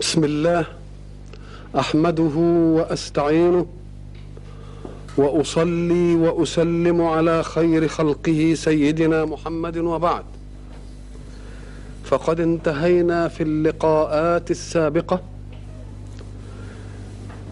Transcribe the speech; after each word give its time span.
بسم 0.00 0.24
الله 0.24 0.64
أحمده 1.78 2.36
وأستعينه 2.76 3.66
وأصلي 5.16 6.14
وأسلم 6.14 7.02
على 7.02 7.42
خير 7.42 7.88
خلقه 7.88 8.54
سيدنا 8.56 9.24
محمد 9.24 9.76
وبعد. 9.76 10.24
فقد 12.04 12.40
انتهينا 12.40 13.28
في 13.28 13.42
اللقاءات 13.42 14.50
السابقة 14.50 15.20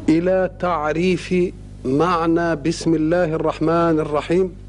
إلى 0.08 0.50
تعريف 0.60 1.34
معنى 1.84 2.56
بسم 2.56 2.94
الله 2.94 3.24
الرحمن 3.24 4.00
الرحيم. 4.00 4.63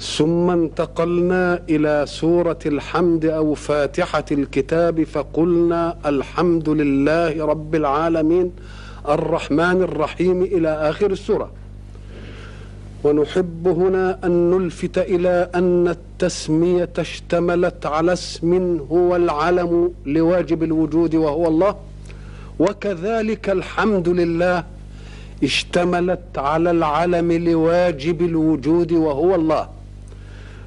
ثم 0.00 0.50
انتقلنا 0.50 1.62
إلى 1.70 2.04
سورة 2.06 2.58
الحمد 2.66 3.24
أو 3.24 3.54
فاتحة 3.54 4.24
الكتاب 4.32 5.04
فقلنا 5.04 5.96
الحمد 6.06 6.68
لله 6.68 7.46
رب 7.46 7.74
العالمين 7.74 8.52
الرحمن 9.08 9.82
الرحيم 9.82 10.42
إلى 10.42 10.68
آخر 10.68 11.10
السوره 11.10 11.50
ونحب 13.04 13.68
هنا 13.68 14.18
أن 14.24 14.50
نلفت 14.50 14.98
إلى 14.98 15.50
أن 15.54 15.88
التسمية 15.88 16.92
اشتملت 16.98 17.86
على 17.86 18.12
اسم 18.12 18.80
هو 18.90 19.16
العلم 19.16 19.92
لواجب 20.06 20.62
الوجود 20.62 21.14
وهو 21.14 21.48
الله. 21.48 21.76
وكذلك 22.58 23.50
الحمد 23.50 24.08
لله 24.08 24.64
اشتملت 25.42 26.38
على 26.38 26.70
العلم 26.70 27.32
لواجب 27.32 28.22
الوجود 28.22 28.92
وهو 28.92 29.34
الله. 29.34 29.73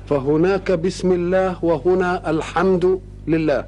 فهناك 0.10 0.72
بسم 0.72 1.12
الله 1.12 1.66
وهنا 1.66 2.30
الحمد 2.30 3.00
لله. 3.28 3.66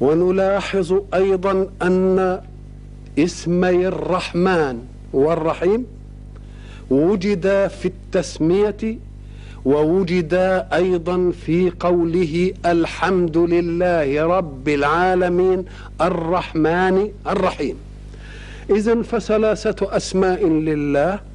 ونلاحظ 0.00 0.94
أيضا 1.14 1.68
أن 1.82 2.40
اسمي 3.18 3.86
الرحمن 3.88 4.78
والرحيم 5.12 5.86
وجدا 6.90 7.68
في 7.68 7.88
التسمية 7.88 8.98
ووجدا 9.64 10.68
أيضا 10.74 11.32
في 11.46 11.72
قوله 11.80 12.52
الحمد 12.66 13.36
لله 13.38 14.26
رب 14.26 14.68
العالمين 14.68 15.64
الرحمن 16.00 17.08
الرحيم. 17.26 17.76
اذا 18.70 19.02
فثلاثة 19.02 19.96
أسماء 19.96 20.46
لله. 20.46 21.33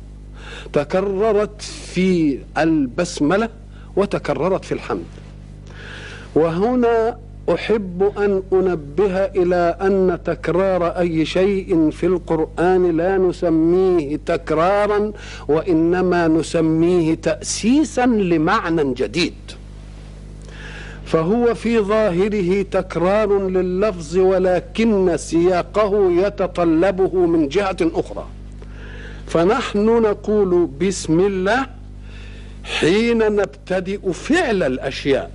تكررت 0.74 1.62
في 1.62 2.40
البسملة 2.58 3.50
وتكررت 3.96 4.66
في 4.66 4.72
الحمد. 4.72 5.06
وهنا 6.36 7.18
أحب 7.54 8.12
أن 8.18 8.44
أنبه 8.54 9.26
إلى 9.26 9.78
أن 9.82 10.20
تكرار 10.26 10.88
أي 10.88 11.26
شيء 11.26 11.90
في 11.90 12.06
القرآن 12.06 12.98
لا 12.98 13.18
نسميه 13.18 14.20
تكرارا 14.26 15.12
وإنما 15.48 16.28
نسميه 16.28 17.16
تأسيسا 17.16 18.06
لمعنى 18.06 18.94
جديد. 18.94 19.34
فهو 21.06 21.56
في 21.56 21.80
ظاهره 21.80 22.62
تكرار 22.62 23.48
لللفظ 23.48 24.18
ولكن 24.18 25.18
سياقه 25.18 26.12
يتطلبه 26.12 27.26
من 27.26 27.48
جهة 27.48 27.78
أخرى. 27.82 28.26
فنحن 29.30 29.86
نقول 29.86 30.66
بسم 30.82 31.20
الله 31.20 31.66
حين 32.64 33.18
نبتدئ 33.18 34.12
فعل 34.12 34.64
الأشياء. 34.64 35.32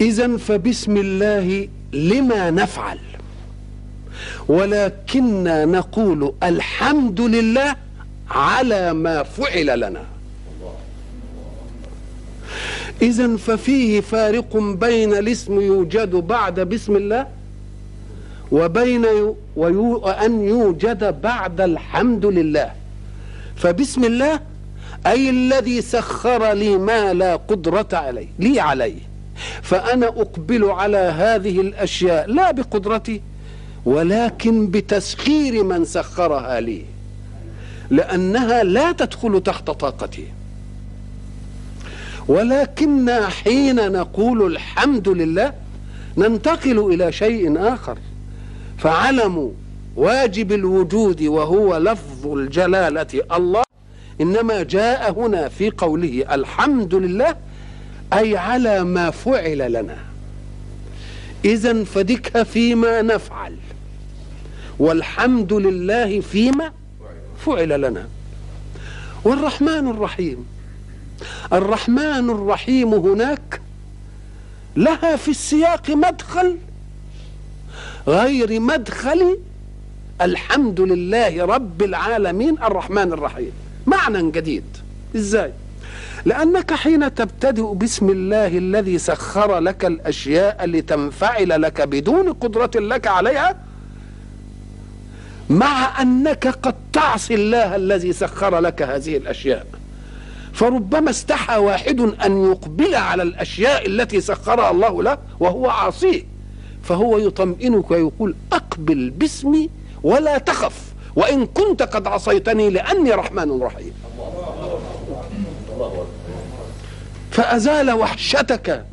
إذا 0.00 0.36
فبسم 0.36 0.96
الله 0.96 1.68
لما 1.92 2.50
نفعل. 2.50 2.98
ولكننا 4.48 5.64
نقول 5.64 6.34
الحمد 6.42 7.20
لله 7.20 7.76
على 8.30 8.92
ما 8.92 9.22
فعل 9.22 9.80
لنا. 9.80 10.04
إذا 13.02 13.36
ففيه 13.36 14.00
فارق 14.00 14.56
بين 14.56 15.14
الاسم 15.14 15.60
يوجد 15.60 16.10
بعد 16.10 16.60
بسم 16.60 16.96
الله 16.96 17.37
وبين 18.52 19.06
ويو 19.56 20.08
أن 20.08 20.40
يوجد 20.40 21.20
بعد 21.20 21.60
الحمد 21.60 22.26
لله. 22.26 22.70
فبسم 23.56 24.04
الله 24.04 24.40
أي 25.06 25.30
الذي 25.30 25.82
سخر 25.82 26.52
لي 26.52 26.78
ما 26.78 27.14
لا 27.14 27.36
قدرة 27.36 27.88
عليه 27.92 28.28
لي 28.38 28.60
عليه. 28.60 29.00
فأنا 29.62 30.06
أقبل 30.06 30.64
على 30.64 30.96
هذه 30.96 31.60
الأشياء 31.60 32.30
لا 32.30 32.50
بقدرتي 32.50 33.22
ولكن 33.84 34.66
بتسخير 34.66 35.64
من 35.64 35.84
سخرها 35.84 36.60
لي. 36.60 36.84
لأنها 37.90 38.62
لا 38.62 38.92
تدخل 38.92 39.40
تحت 39.40 39.66
طاقتي. 39.70 40.26
ولكن 42.28 43.20
حين 43.20 43.92
نقول 43.92 44.52
الحمد 44.52 45.08
لله 45.08 45.52
ننتقل 46.16 46.78
إلى 46.78 47.12
شيء 47.12 47.72
آخر. 47.74 47.98
فعلم 48.78 49.54
واجب 49.96 50.52
الوجود 50.52 51.22
وهو 51.22 51.76
لفظ 51.76 52.26
الجلالة 52.26 53.22
الله. 53.32 53.62
إنما 54.20 54.62
جاء 54.62 55.12
هنا 55.12 55.48
في 55.48 55.70
قوله 55.70 56.34
الحمد 56.34 56.94
لله 56.94 57.36
أي 58.12 58.36
على 58.36 58.84
ما 58.84 59.10
فعل 59.10 59.72
لنا. 59.72 59.96
إذا 61.44 61.84
فدك 61.84 62.42
فيما 62.42 63.02
نفعل. 63.02 63.56
والحمد 64.78 65.52
لله 65.52 66.20
فيما 66.20 66.72
فعل 67.46 67.80
لنا. 67.80 68.08
والرحمن 69.24 69.90
الرحيم. 69.90 70.46
الرحمن 71.52 72.30
الرحيم 72.30 72.94
هناك 72.94 73.60
لها 74.76 75.16
في 75.16 75.30
السياق 75.30 75.90
مدخل 75.90 76.56
غير 78.08 78.60
مدخل 78.60 79.38
الحمد 80.20 80.80
لله 80.80 81.44
رب 81.44 81.82
العالمين 81.82 82.58
الرحمن 82.62 83.12
الرحيم. 83.12 83.52
معنى 83.86 84.30
جديد. 84.30 84.64
إزاي؟ 85.16 85.52
لأنك 86.24 86.72
حين 86.72 87.14
تبتدئ 87.14 87.74
بسم 87.74 88.10
الله 88.10 88.46
الذي 88.46 88.98
سخر 88.98 89.58
لك 89.58 89.84
الأشياء 89.84 90.66
لتنفعل 90.66 91.62
لك 91.62 91.80
بدون 91.80 92.32
قدرة 92.32 92.70
لك 92.74 93.06
عليها 93.06 93.56
مع 95.50 96.02
أنك 96.02 96.48
قد 96.48 96.74
تعصي 96.92 97.34
الله 97.34 97.76
الذي 97.76 98.12
سخر 98.12 98.58
لك 98.58 98.82
هذه 98.82 99.16
الأشياء. 99.16 99.66
فربما 100.52 101.10
استحى 101.10 101.56
واحد 101.56 102.00
أن 102.00 102.50
يقبل 102.50 102.94
على 102.94 103.22
الأشياء 103.22 103.86
التي 103.86 104.20
سخرها 104.20 104.70
الله 104.70 105.02
له 105.02 105.18
وهو 105.40 105.70
عاصيه. 105.70 106.37
فهو 106.88 107.18
يطمئنك 107.18 107.90
ويقول 107.90 108.34
أقبل 108.52 109.10
باسمي 109.10 109.70
ولا 110.02 110.38
تخف 110.38 110.92
وإن 111.16 111.46
كنت 111.46 111.82
قد 111.82 112.06
عصيتني 112.06 112.70
لأني 112.70 113.10
رحمن 113.10 113.62
رحيم. 113.62 113.92
فأزال 117.30 117.90
وحشتك 117.90 118.84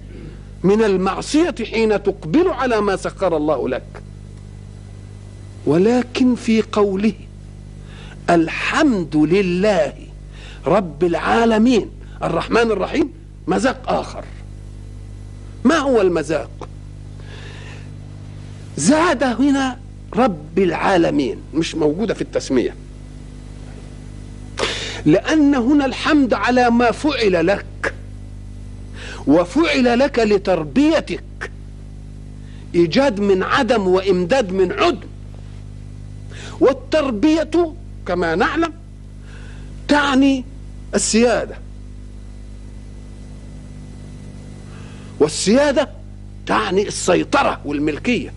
من 0.64 0.84
المعصية 0.84 1.56
حين 1.72 2.04
تقبل 2.04 2.48
على 2.48 2.82
ما 2.82 2.96
سخر 2.96 3.38
الله 3.38 3.70
لك. 3.70 4.04
ولكن 5.66 6.36
في 6.36 6.62
قوله 6.62 7.14
الحمد 8.30 9.16
لله 9.16 9.94
رب 10.66 11.04
العالمين 11.04 11.90
الرحمن 12.24 12.72
الرحيم 12.72 13.14
مذاق 13.48 13.82
آخر. 13.88 14.24
ما 15.64 15.78
هو 15.78 16.02
المذاق؟ 16.02 16.68
زاد 18.78 19.24
هنا 19.24 19.80
رب 20.16 20.60
العالمين 20.60 21.38
مش 21.54 21.76
موجودة 21.76 22.14
في 22.14 22.22
التسمية. 22.22 22.76
لأن 25.06 25.56
هنا 25.56 25.86
الحمد 25.86 26.34
على 26.34 26.70
ما 26.70 26.92
فعل 26.92 27.48
لك 27.48 27.94
وفعل 29.28 30.00
لك 30.00 30.20
لتربيتك. 30.20 31.52
إيجاد 32.76 33.20
من 33.20 33.44
عدم 33.44 33.88
وإمداد 33.88 34.52
من 34.52 34.72
عدم. 34.72 35.08
والتربية 36.60 37.74
كما 38.06 38.36
نعلم 38.36 38.74
تعني 39.88 40.44
السيادة. 40.96 41.58
والسيادة 45.20 45.90
تعني 46.46 46.88
السيطرة 46.88 47.62
والملكية. 47.66 48.34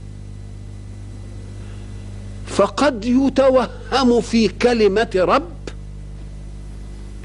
فقد 2.58 3.04
يتوهم 3.04 4.20
في 4.20 4.48
كلمة 4.48 5.10
رب 5.14 5.48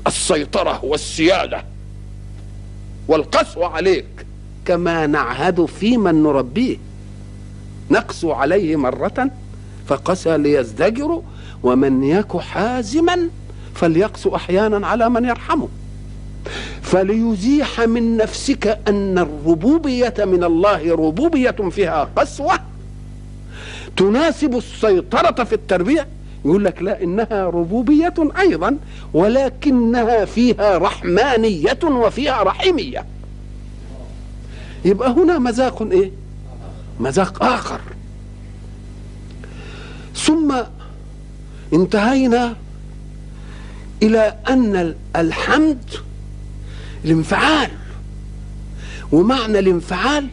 السيطرة 0.07 0.85
والسيادة 0.85 1.63
والقسوة 3.07 3.67
عليك 3.67 4.25
كما 4.65 5.07
نعهد 5.07 5.65
في 5.65 5.97
من 5.97 6.23
نربيه. 6.23 6.77
نقسو 7.91 8.31
عليه 8.31 8.75
مرة 8.75 9.29
فقسى 9.87 10.37
ليزدجروا 10.37 11.21
ومن 11.63 12.03
يك 12.03 12.37
حازما 12.37 13.29
فليقسو 13.75 14.35
أحيانا 14.35 14.87
على 14.87 15.09
من 15.09 15.25
يرحمه. 15.25 15.69
فليزيح 16.81 17.81
من 17.81 18.17
نفسك 18.17 18.79
أن 18.87 19.17
الربوبية 19.17 20.13
من 20.19 20.43
الله 20.43 20.95
ربوبية 20.95 21.51
فيها 21.51 22.09
قسوة. 22.15 22.72
تناسب 23.97 24.55
السيطرة 24.55 25.43
في 25.43 25.53
التربية؟ 25.53 26.07
يقول 26.45 26.65
لك 26.65 26.81
لا 26.81 27.03
إنها 27.03 27.45
ربوبية 27.45 28.13
أيضا 28.39 28.77
ولكنها 29.13 30.25
فيها 30.25 30.77
رحمانية 30.77 31.79
وفيها 31.83 32.43
رحيمية. 32.43 33.05
يبقى 34.85 35.11
هنا 35.11 35.39
مذاق 35.39 35.81
إيه؟ 35.81 36.11
مذاق 36.99 37.43
آخر. 37.43 37.81
ثم 40.15 40.53
انتهينا 41.73 42.55
إلى 44.03 44.37
أن 44.49 44.95
الحمد 45.15 45.83
الانفعال. 47.05 47.69
ومعنى 49.11 49.59
الانفعال 49.59 50.27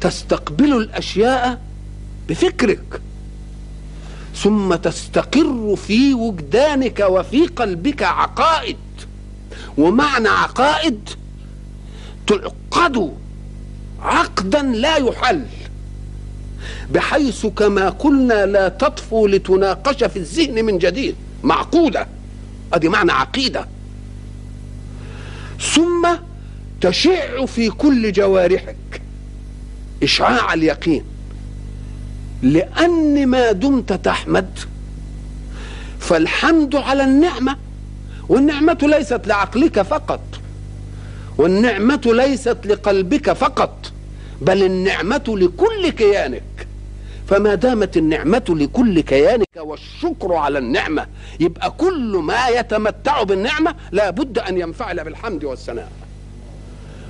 تستقبل 0.00 0.72
الأشياء 0.76 1.60
بفكرك. 2.30 3.00
ثم 4.34 4.74
تستقر 4.74 5.76
في 5.76 6.14
وجدانك 6.14 7.06
وفي 7.08 7.46
قلبك 7.46 8.02
عقائد. 8.02 8.76
ومعنى 9.78 10.28
عقائد 10.28 11.08
تعقد 12.26 13.12
عقدا 14.02 14.62
لا 14.62 14.96
يحل 14.96 15.46
بحيث 16.90 17.46
كما 17.46 17.88
قلنا 17.88 18.46
لا 18.46 18.68
تطفو 18.68 19.26
لتناقش 19.26 20.04
في 20.04 20.16
الذهن 20.16 20.64
من 20.64 20.78
جديد. 20.78 21.14
معقودة. 21.42 22.06
أدي 22.72 22.88
معنى 22.88 23.12
عقيدة. 23.12 23.66
ثم 25.74 26.08
تشع 26.80 27.46
في 27.46 27.70
كل 27.70 28.12
جوارحك 28.12 29.02
إشعاع 30.02 30.54
اليقين. 30.54 31.04
لأن 32.42 33.26
ما 33.26 33.52
دمت 33.52 33.92
تحمد. 33.92 34.58
فالحمد 35.98 36.76
على 36.76 37.04
النعمة 37.04 37.56
والنعمة 38.28 38.78
ليست 38.82 39.26
لعقلك 39.26 39.82
فقط. 39.82 40.20
والنعمة 41.38 42.00
ليست 42.06 42.56
لقلبك 42.64 43.32
فقط 43.32 43.92
بل 44.40 44.62
النعمة 44.62 45.24
لكل 45.28 45.88
كيانك. 45.88 46.42
فما 47.28 47.54
دامت 47.54 47.96
النعمة 47.96 48.44
لكل 48.48 49.00
كيانك 49.00 49.56
والشكر 49.56 50.34
على 50.34 50.58
النعمة 50.58 51.06
يبقى 51.40 51.70
كل 51.70 52.16
ما 52.24 52.48
يتمتع 52.48 53.22
بالنعمة 53.22 53.74
لا 53.92 54.10
بد 54.10 54.38
أن 54.38 54.58
ينفعل 54.58 55.04
بالحمد 55.04 55.44
والثناء. 55.44 55.92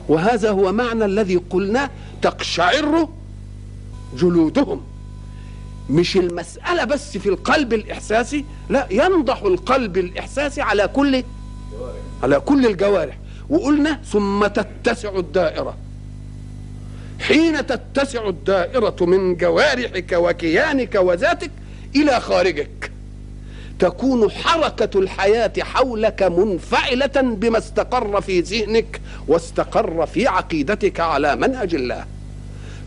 وهذا 0.09 0.51
هو 0.51 0.73
معنى 0.73 1.05
الذي 1.05 1.37
قلنا 1.37 1.91
تقشعر 2.23 3.09
جلودهم. 4.19 4.90
مش 5.91 6.17
المسألة 6.17 6.85
بس 6.85 7.17
في 7.19 7.29
القلب 7.29 7.73
الإحساسي 7.73 8.45
لا 8.69 8.87
ينضح 8.91 9.43
القلب 9.43 9.99
الإحساسي 9.99 10.63
على 10.63 10.89
كل 10.89 11.25
على 12.23 12.41
كل 12.41 12.67
الجوارح. 12.67 13.19
وقلنا 13.49 14.01
ثم 14.05 14.47
تتسع 14.47 15.19
الدائرة. 15.19 15.77
حين 17.21 17.67
تتسع 17.67 18.29
الدائرة 18.29 18.97
من 19.01 19.37
جوارحك 19.37 20.13
وكيانك 20.13 20.95
وذاتك 20.95 21.51
إلى 21.97 22.21
خارجك 22.21 22.91
تكون 23.79 24.31
حركة 24.31 24.99
الحياة 25.01 25.53
حولك 25.61 26.23
منفعلة 26.23 27.21
بما 27.23 27.59
استقر 27.59 28.21
في 28.21 28.41
ذهنك 28.41 29.01
واستقر 29.29 30.07
في 30.07 30.27
عقيدتك 30.27 31.01
على 31.01 31.37
منهج 31.37 31.75
الله. 31.75 32.05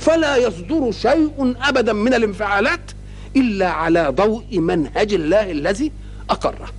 فلا 0.04 0.38
يصدر 0.38 0.92
شيء 0.92 1.56
أبدا 1.62 1.94
من 1.94 2.14
الانفعالات 2.14 2.92
إلا 3.36 3.70
على 3.70 4.08
ضوء 4.08 4.60
منهج 4.60 5.14
الله 5.14 5.52
الذي 5.52 5.92
أقره. 6.30 6.70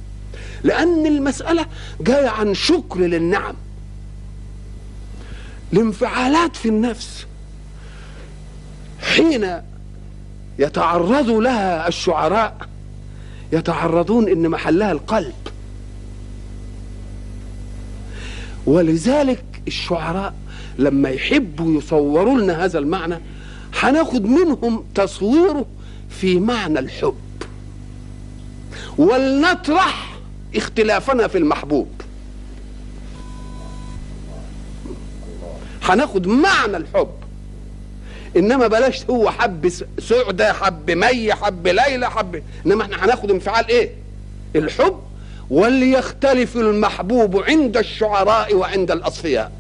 لأن 0.63 1.07
المسألة 1.07 1.67
جاية 2.01 2.29
عن 2.29 2.55
شكر 2.55 3.01
للنعم. 3.01 3.55
الانفعالات 5.73 6.57
في 6.57 6.69
النفس 6.69 7.27
حين 9.01 9.61
يتعرض 10.59 11.29
لها 11.31 11.89
الشعراء 11.89 12.69
يتعرضون 13.53 14.29
إن 14.29 14.49
محلها 14.49 14.93
القلب. 14.93 15.35
ولذلك 18.67 19.45
الشعراء 19.67 20.35
لما 20.79 21.09
يحبوا 21.09 21.79
يصوروا 21.79 22.41
لنا 22.41 22.65
هذا 22.65 22.79
المعنى 22.79 23.19
هناخد 23.81 24.25
منهم 24.25 24.85
تصويره 24.95 25.67
في 26.11 26.41
معنى 26.41 26.79
الحب. 26.79 27.15
ولنطرح 28.99 30.15
اختلافنا 30.57 31.29
في 31.29 31.39
المحبوب. 31.39 31.89
هناخد 35.83 36.27
معنى 36.27 36.77
الحب. 36.77 37.11
إنما 38.37 38.67
بلاش 38.67 39.05
هو 39.11 39.31
حب 39.31 39.73
سعدة 39.99 40.53
حب 40.53 40.91
مي 40.91 41.35
حب 41.35 41.67
ليلى 41.69 42.11
حب 42.11 42.43
إنما 42.67 42.83
إحنا 42.83 43.05
هناخد 43.05 43.31
انفعال 43.31 43.69
إيه؟ 43.69 43.91
الحب. 44.57 45.01
وليختلف 45.51 46.57
المحبوب 46.57 47.43
عند 47.43 47.77
الشعراء 47.77 48.55
وعند 48.55 48.91
الأصفياء. 48.91 49.53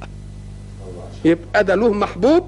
يبقى 1.24 1.64
ده 1.64 1.74
له 1.74 1.92
محبوب 1.92 2.44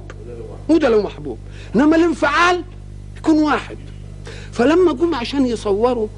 وده 0.68 0.88
له 0.88 1.02
محبوب. 1.02 1.38
إنما 1.76 1.96
الانفعال 1.96 2.62
يكون 3.16 3.42
واحد. 3.42 3.76
فلما 4.52 4.92
جم 4.92 5.14
عشان 5.14 5.46
يصوروا 5.46 6.08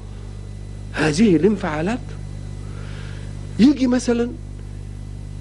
هذه 0.93 1.35
الانفعالات 1.35 1.99
يجي 3.59 3.87
مثلا 3.87 4.31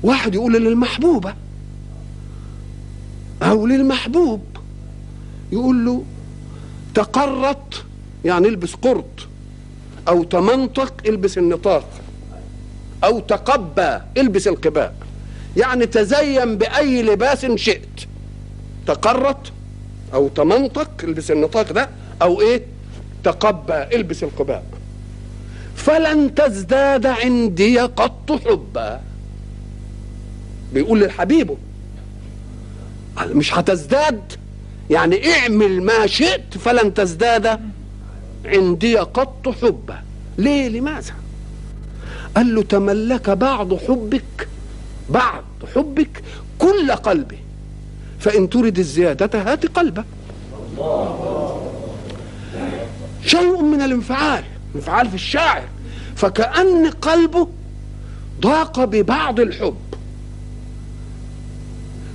واحد 0.03 0.35
يقول 0.35 0.53
للمحبوبة 0.53 1.35
أو 3.43 3.67
للمحبوب 3.67 4.41
يقول 5.53 5.85
له 5.85 6.05
تقرط 6.95 7.85
يعني 8.25 8.49
البس 8.49 8.75
قرط 8.75 9.29
أو 10.09 10.25
تمنطق 10.25 10.95
البس 11.07 11.39
النطاق 11.39 11.89
أو 13.05 13.21
تقبى 13.21 13.99
البس 14.17 14.49
القباء. 14.49 14.95
يعني 15.57 15.87
تزين 15.87 16.59
بأي 16.59 17.03
لباس 17.03 17.47
شئت. 17.47 18.01
تقرط 18.87 19.53
أو 20.15 20.29
تمنطق 20.29 20.91
البس 21.05 21.31
النطاق 21.31 21.73
ده 21.73 21.89
أو 22.23 22.41
إيه؟ 22.41 22.63
تقبى 23.25 23.97
البس 23.97 24.23
القباء. 24.23 24.65
فلن 25.77 26.35
تزداد 26.35 27.07
عندي 27.07 27.79
قط 27.81 28.33
حبا. 28.33 29.01
بيقول 30.75 31.01
لحبيبه 31.01 31.57
مش 33.27 33.55
هتزداد؟ 33.55 34.33
يعني 34.91 35.33
اعمل 35.33 35.83
ما 35.83 36.07
شئت 36.07 36.59
فلن 36.59 36.95
تزداد 36.95 37.61
عندي 38.45 38.97
قط 38.97 39.49
حبا. 39.63 39.99
ليه؟ 40.39 40.69
لماذا؟ 40.69 41.15
قال 42.37 42.55
له 42.55 42.63
تملك 42.63 43.31
بعض 43.31 43.75
حبك 43.75 44.49
بعض 45.09 45.45
حبك 45.75 46.23
كل 46.59 46.93
قلبي 46.93 47.39
فإن 48.21 48.51
تريد 48.51 48.79
الزيادة 48.79 49.43
هات 49.43 49.67
قلبك. 49.67 50.05
شيء 53.25 53.63
من 53.63 53.83
الانفعال 53.83 54.45
انفعال 54.75 55.09
في 55.09 55.15
الشاعر. 55.15 55.63
فكأن 56.17 56.91
قلبه 56.91 57.49
ضاق 58.41 58.85
ببعض 58.85 59.41
الحب. 59.41 59.77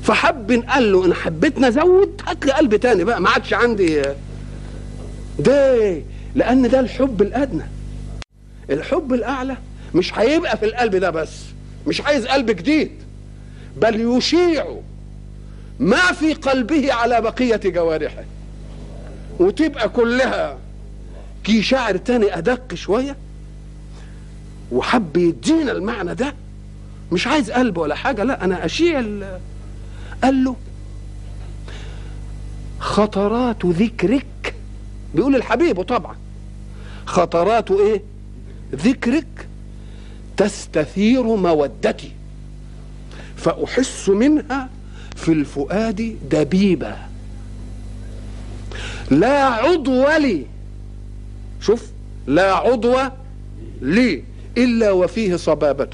فحب 0.04 0.52
قال 0.52 0.92
له 0.92 1.06
إن 1.06 1.14
حبيت 1.14 1.60
نزود 1.60 2.22
هات 2.28 2.46
لي 2.46 2.52
قلب 2.52 2.76
تاني 2.76 3.04
بقى 3.04 3.22
ما 3.22 3.30
عادش 3.30 3.54
عندي. 3.54 4.02
ده 5.40 6.02
لأن 6.36 6.70
ده 6.70 6.80
الحب 6.80 7.22
الأدنى. 7.22 7.64
الحب 8.70 9.14
الأعلى 9.14 9.58
مش 9.96 10.20
هيبقى 10.20 10.58
في 10.58 10.66
القلب 10.66 10.96
ده 10.96 11.10
بس. 11.10 11.32
مش 11.88 12.02
عايز 12.02 12.26
قلب 12.28 12.52
جديد 12.52 12.92
بل 13.78 14.18
يشيع 14.18 14.76
ما 15.80 16.12
في 16.12 16.34
قلبه 16.34 16.94
على 16.94 17.22
بقية 17.22 17.62
جوارحه. 17.66 18.24
وتبقى 19.40 19.90
كلها 19.90 20.58
كي 21.44 21.62
شاعر 21.64 21.98
تاني 21.98 22.38
أدق 22.38 22.74
شوية 22.74 23.16
وحب 24.72 25.18
يدينا 25.18 25.72
المعنى 25.72 26.16
ده 26.16 26.34
مش 27.12 27.28
عايز 27.28 27.52
قلب 27.52 27.78
ولا 27.78 27.96
حاجة 27.96 28.24
لا 28.24 28.44
أنا 28.44 28.66
أشيع 28.66 29.00
قال 30.24 30.44
له 30.44 30.56
خطرات 32.80 33.66
ذكرك 33.66 34.56
بيقول 35.16 35.36
الحبيب 35.36 35.82
طبعا 35.82 36.16
خطرات 37.06 37.72
إيه؟ 37.72 38.02
ذكرك 38.76 39.48
تستثير 40.38 41.24
مودتي. 41.24 42.12
فأحس 43.36 44.10
منها 44.10 44.70
في 45.16 45.32
الفؤاد 45.32 46.18
دبيبة. 46.32 46.96
لا 49.12 49.46
عضو 49.46 50.08
لي. 50.18 50.46
شوف 51.62 51.84
لا 52.28 52.54
عضو 52.56 52.98
لي 53.82 54.24
إلا 54.58 54.92
وفيه 54.92 55.36
صبابة. 55.36 55.90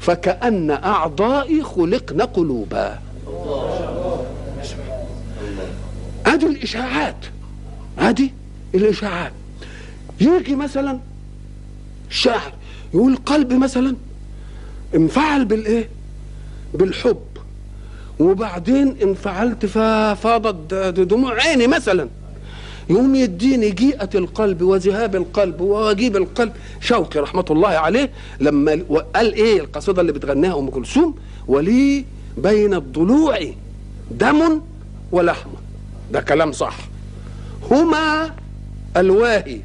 فكأن 0.00 0.70
أعضائي 0.70 1.62
خلقن 1.62 2.22
قلوبا. 2.22 2.98
ادي 6.26 6.46
الإشاعات. 6.46 7.24
ادي 7.98 8.32
الإشاعات. 8.74 9.32
يجي 10.20 10.54
مثلا 10.54 10.98
شاعر. 12.10 12.52
يقول 12.94 13.16
قلبي 13.16 13.58
مثلا 13.58 13.96
انفعل 14.94 15.44
بالإيه؟ 15.44 15.88
بالحب. 16.74 17.22
وبعدين 18.20 18.96
انفعلت 19.02 19.66
ففاضت 19.66 20.74
دموع 21.00 21.34
عيني 21.42 21.66
مثلا. 21.66 22.08
يقوم 22.90 23.14
يديني 23.14 23.70
جيئة 23.70 24.10
القلب 24.14 24.62
وذهاب 24.62 25.16
القلب 25.16 25.60
وواجيب 25.60 26.16
القلب. 26.16 26.52
شوقي 26.80 27.20
رحمة 27.20 27.44
الله 27.50 27.68
عليه 27.68 28.10
لما 28.40 28.84
قال 29.14 29.34
إيه 29.34 29.60
القصيدة 29.60 30.00
اللي 30.00 30.12
بتغنيها 30.12 30.58
أم 30.58 30.70
كلثوم؟ 30.70 31.14
ولي 31.48 32.04
بين 32.38 32.74
الضلوع 32.74 33.38
دم 34.10 34.60
ولحم. 35.12 35.50
ده 36.12 36.20
كلام 36.20 36.52
صح. 36.52 36.76
هما 37.70 38.30
الواهي 38.96 39.60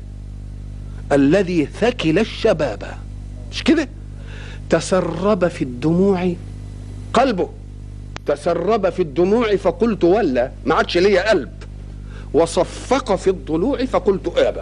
الذي 1.12 1.66
ثكل 1.66 2.20
الشباب. 2.20 3.05
مش 3.52 3.64
كده؟ 3.64 3.88
تسرب 4.70 5.48
في 5.48 5.62
الدموع 5.62 6.34
قلبه. 7.14 7.50
تسرب 8.26 8.90
في 8.90 9.02
الدموع 9.02 9.56
فقلت 9.56 10.04
ولا 10.04 10.52
ما 10.66 10.76
عادش 10.76 10.98
ليا 10.98 11.30
قلب. 11.30 11.52
وصفق 12.34 13.16
في 13.16 13.30
الضلوع 13.30 13.86
فقلت 13.86 14.38
آبى. 14.38 14.62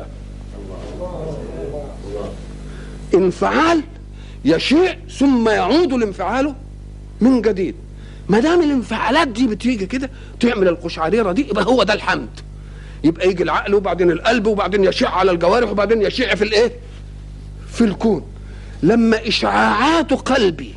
انفعال 3.14 3.82
يشيع 4.46 4.98
ثم 5.20 5.50
يعود 5.50 5.94
الانفعال 5.94 6.54
من 7.22 7.42
جديد. 7.42 7.76
ما 8.30 8.40
دام 8.40 8.62
الانفعالات 8.62 9.28
دي 9.28 9.48
بتيجي 9.48 9.86
كده 9.86 10.10
تعمل 10.40 10.68
القشعريرة 10.68 11.32
دي 11.32 11.42
يبقى 11.50 11.66
هو 11.66 11.84
ده 11.84 11.94
الحمد. 11.94 12.30
يبقى 13.04 13.30
يجي 13.30 13.44
العقل 13.44 13.76
وبعدين 13.76 14.12
القلب 14.12 14.48
وبعدين 14.48 14.84
يشيع 14.84 15.10
على 15.10 15.32
الجوارح 15.32 15.70
وبعدين 15.72 16.02
يشيع 16.02 16.36
في 16.36 16.44
الايه؟ 16.44 16.72
في 17.68 17.84
الكون. 17.84 18.24
لما 18.84 19.28
إشعاعات 19.28 20.14
قلبي 20.14 20.74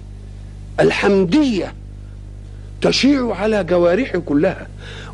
الحمدية 0.81 1.75
تشيع 2.83 3.35
على 3.35 3.65
جوارحي 3.65 4.19
كلها 4.19 4.67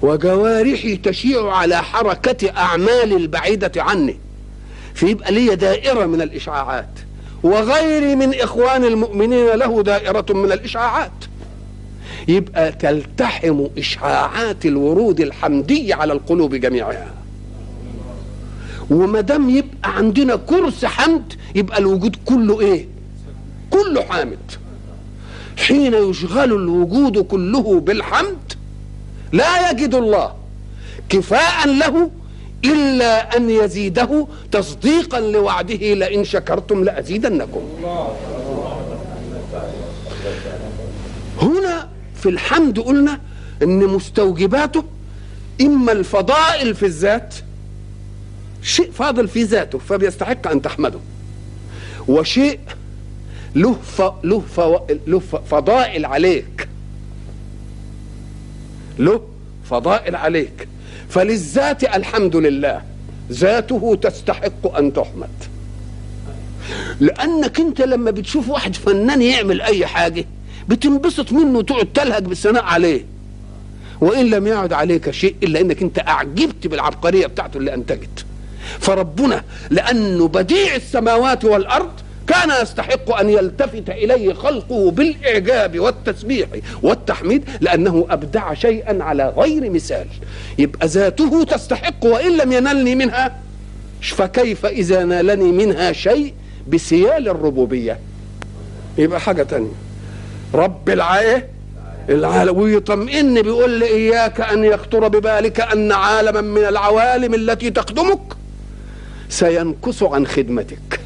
وجوارحي 0.03 0.97
تشيع 0.97 1.53
على 1.53 1.77
حركة 1.83 2.51
أعمال 2.57 3.17
البعيدة 3.17 3.83
عني. 3.83 4.17
فيبقى 4.95 5.33
لي 5.33 5.57
دائرة 5.57 6.07
من 6.07 6.23
الإشعاعات 6.23 6.89
وغيري 7.43 8.17
من 8.17 8.35
إخوان 8.35 8.85
المؤمنين 8.85 9.47
له 9.47 9.83
دائرة 9.83 10.27
من 10.31 10.53
الإشعاعات. 10.53 11.13
يبقى 12.29 12.73
تلتحم 12.73 13.67
إشعاعات 13.79 14.67
الورود 14.67 15.21
الحمدي 15.21 15.93
على 15.93 16.13
القلوب 16.13 16.55
جميعها. 16.55 17.22
وما 18.91 19.21
دام 19.21 19.51
يبقى 19.51 19.97
عندنا 19.97 20.37
كرس 20.37 20.85
حمد 20.85 21.33
يبقى 21.55 21.79
الوجود 21.79 22.17
كله 22.25 22.61
إيه؟ 22.61 22.89
كله 23.71 24.03
حامد. 24.03 24.39
حين 25.59 25.95
يشغل 25.95 26.53
الوجود 26.53 27.19
كله 27.19 27.81
بالحمد 27.81 28.53
لا 29.33 29.71
يجد 29.71 29.95
الله 29.95 30.35
كفاء 31.09 31.69
له 31.69 32.11
إلا 32.65 33.37
أن 33.37 33.51
يزيده 33.51 34.27
تصديقا 34.53 35.21
لوعده 35.21 35.95
لئن 35.95 36.25
شكرتم 36.25 36.85
لأزيدنكم. 36.85 37.61
هنا 41.43 41.89
في 42.15 42.29
الحمد 42.29 42.79
قلنا 42.81 43.21
أن 43.63 43.87
مستوجباته 43.87 44.85
إما 45.61 45.93
الفضائل 45.93 46.75
في 46.75 46.87
الذات 46.87 47.35
شيء 48.63 48.91
فاضل 48.91 49.29
في 49.29 49.43
ذاته 49.43 49.79
فبيستحق 49.79 50.49
أن 50.49 50.63
تحمده. 50.63 50.99
وشيء 52.09 52.59
له 53.55 53.73
ف... 53.73 54.03
له 54.25 54.41
ف... 54.41 54.61
له 55.07 55.19
ف... 55.19 55.37
فضائل 55.37 56.05
عليك. 56.07 56.69
له 58.99 59.21
فضائل 59.71 60.17
عليك. 60.17 60.69
فللذات 61.09 61.85
الحمد 61.85 62.37
لله 62.37 62.83
ذاته 63.33 63.99
تستحق 64.03 64.77
أن 64.77 64.93
تحمد. 64.93 65.31
لأنك 67.01 67.61
أنت 67.61 67.81
لما 67.81 68.11
بتشوف 68.11 68.49
واحد 68.49 68.75
فنان 68.75 69.23
يعمل 69.23 69.61
أي 69.61 69.87
حاجة 69.87 70.25
بتنبسط 70.69 71.33
منه 71.33 71.59
وتقعد 71.59 71.89
تلهج 71.95 72.25
بالثناء 72.25 72.65
عليه. 72.65 73.05
وإن 74.01 74.31
لم 74.31 74.47
يعد 74.47 74.73
عليك 74.73 75.11
شيء 75.11 75.37
إلا 75.43 75.61
إنك 75.61 75.83
أنت 75.83 75.99
أعجبت 75.99 76.67
بالعبقرية 76.67 77.27
بتاعته 77.27 77.59
اللي 77.59 77.75
أنتجت. 77.75 78.25
فربنا 78.81 79.43
لأنه 79.71 80.29
بديع 80.29 80.75
السماوات 80.75 81.45
والأرض 81.45 81.91
كان 82.27 82.63
يستحق 82.63 83.17
أن 83.17 83.31
يلتفت 83.31 83.91
إليه 83.91 84.33
خلقه 84.35 84.91
بالإعجاب 84.91 85.81
والتسبيح 85.81 86.49
والتحميد 86.83 87.45
لأنه 87.61 88.07
أبدع 88.11 88.55
شيئا 88.55 89.03
على 89.05 89.33
غير 89.37 89.71
مثال. 89.71 90.07
يبقى 90.59 90.87
ذاته 90.87 91.45
تستحق 91.45 92.05
وإن 92.05 92.37
لم 92.37 92.53
ينلني 92.53 92.95
منها 92.95 93.37
فكيف 94.01 94.67
إذا 94.67 95.05
نالني 95.05 95.53
منها 95.67 95.93
شيء 95.93 96.35
بسيال 96.69 97.29
الربوبية؟ 97.29 97.99
يبقى 98.99 99.21
حاجة 99.21 99.43
تانية. 99.43 99.73
رب 100.55 100.91
العايه 100.91 101.49
العالم 102.09 102.59
ويطمئن 102.59 103.43
بيقول 103.43 103.71
لي 103.71 103.87
إياك 103.87 104.41
أن 104.41 104.65
يخطر 104.65 105.09
ببالك 105.09 105.61
أن 105.61 105.93
عالما 105.93 106.41
من 106.41 106.65
العوالم 106.65 107.35
التي 107.35 107.71
تخدمك 107.71 108.21
سينكس 109.33 110.03
عن 110.03 110.27
خدمتك. 110.27 111.01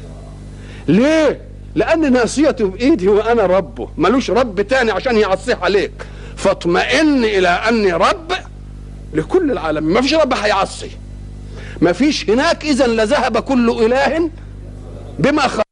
ليه؟ 0.87 1.41
لأن 1.75 2.13
ناصيته 2.13 2.67
بايدي 2.67 3.07
وأنا 3.07 3.45
ربه. 3.45 3.89
ملوش 3.97 4.31
رب 4.31 4.61
تاني 4.61 4.91
عشان 4.91 5.17
يعصيه 5.17 5.55
عليك. 5.55 6.07
فاطمئن 6.35 7.23
إلى 7.23 7.47
أني 7.47 7.93
رب 7.93 8.33
لكل 9.13 9.51
العالم. 9.51 9.83
ما 9.83 10.01
فيش 10.01 10.13
رب 10.13 10.33
هيعصي. 10.33 10.91
ما 11.81 11.91
فيش 11.93 12.29
هناك 12.29 12.65
إذا 12.65 12.87
لذهب 12.87 13.37
كل 13.37 13.69
إله 13.85 14.29
بما 15.19 15.47
خلق 15.47 15.63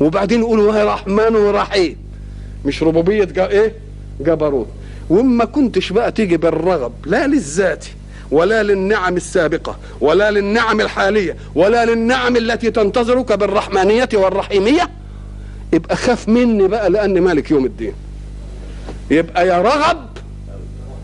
وبعدين 0.00 0.40
يقولوا 0.40 0.76
يا 0.76 0.84
رحمن 0.94 1.36
ورحيم. 1.36 1.96
مش 2.64 2.82
ربوبية 2.82 3.24
جا 3.24 3.48
إيه؟ 3.48 3.74
جبروت. 4.20 4.68
وما 5.10 5.44
كنتش 5.44 5.92
بقى 5.92 6.12
تيجي 6.12 6.36
بالرغب. 6.36 6.92
لا 7.06 7.26
للذات. 7.26 7.86
ولا 8.34 8.62
للنعم 8.62 9.16
السابقة 9.16 9.76
ولا 10.00 10.30
للنعم 10.30 10.80
الحالية 10.80 11.36
ولا 11.54 11.84
للنعم 11.84 12.36
التي 12.36 12.70
تنتظرك 12.70 13.32
بالرحمانية 13.32 14.08
والرحيمية؟ 14.14 14.90
يبقى 15.72 15.96
خاف 15.96 16.28
مني 16.28 16.68
بقى 16.68 16.90
لأني 16.90 17.20
مالك 17.20 17.50
يوم 17.50 17.64
الدين. 17.64 17.92
يبقى 19.10 19.46
يا 19.48 19.62
رغب 19.62 20.06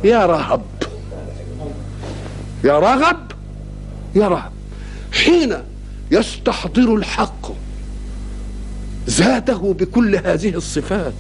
يا 0.05 0.27
رهب 0.27 0.63
يا 2.65 2.79
رغب 2.79 3.33
يا 4.15 4.29
رهب 4.29 4.53
حين 5.13 5.55
يستحضر 6.11 6.95
الحق 6.95 7.53
ذاته 9.11 9.75
بكل 9.75 10.17
هذه 10.17 10.55
الصفات 10.55 11.13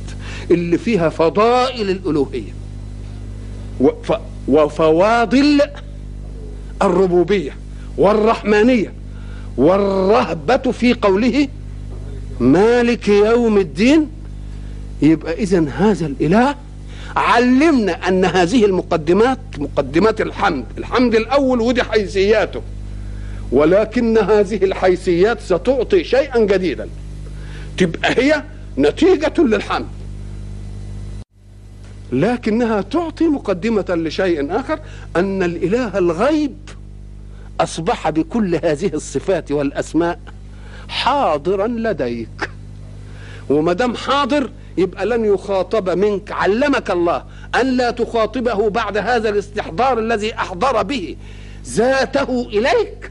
اللي 0.50 0.78
فيها 0.78 1.08
فضائل 1.08 1.90
الألوهية 1.90 2.52
وفواضل 4.48 5.60
الربوبية 6.82 7.56
والرحمانية 7.98 8.92
والرهبة 9.56 10.56
في 10.56 10.94
قوله 10.94 11.48
مالك 12.40 13.08
يوم 13.08 13.58
الدين. 13.58 14.08
يبقى 15.02 15.32
إذا 15.32 15.68
هذا 15.68 16.06
الإله 16.06 16.54
علمنا 17.16 18.08
أن 18.08 18.24
هذه 18.24 18.64
المقدمات 18.64 19.38
مقدمات 19.58 20.20
الحمد 20.20 20.64
الحمد 20.78 21.14
الأول 21.14 21.60
ودي 21.60 21.82
حيثياته 21.82 22.62
ولكن 23.52 24.18
هذه 24.18 24.64
الحيثيات 24.64 25.40
ستعطي 25.40 26.04
شيئا 26.04 26.38
جديدا 26.38 26.88
تبقى 27.76 28.10
هي 28.18 28.42
نتيجة 28.78 29.34
للحمد. 29.38 29.86
لكنها 32.12 32.80
تعطي 32.80 33.28
مقدمة 33.28 33.84
لشيء 33.88 34.60
آخر 34.60 34.80
أن 35.16 35.42
الإله 35.42 35.98
الغيب 35.98 36.56
أصبح 37.60 38.10
بكل 38.10 38.54
هذه 38.54 38.90
الصفات 38.94 39.52
والأسماء 39.52 40.18
حاضرا 40.88 41.66
لديك. 41.66 42.50
وما 43.50 43.72
دام 43.72 43.96
حاضر 43.96 44.50
يبقى 44.78 45.06
لن 45.06 45.24
يخاطب 45.24 45.90
منك. 45.90 46.32
علمك 46.32 46.90
الله 46.90 47.24
أن 47.60 47.76
لا 47.76 47.90
تخاطبه 47.90 48.70
بعد 48.70 48.96
هذا 48.96 49.28
الاستحضار 49.28 49.98
الذي 49.98 50.34
أحضر 50.34 50.82
به 50.82 51.16
ذاته 51.66 52.48
إليك. 52.48 53.10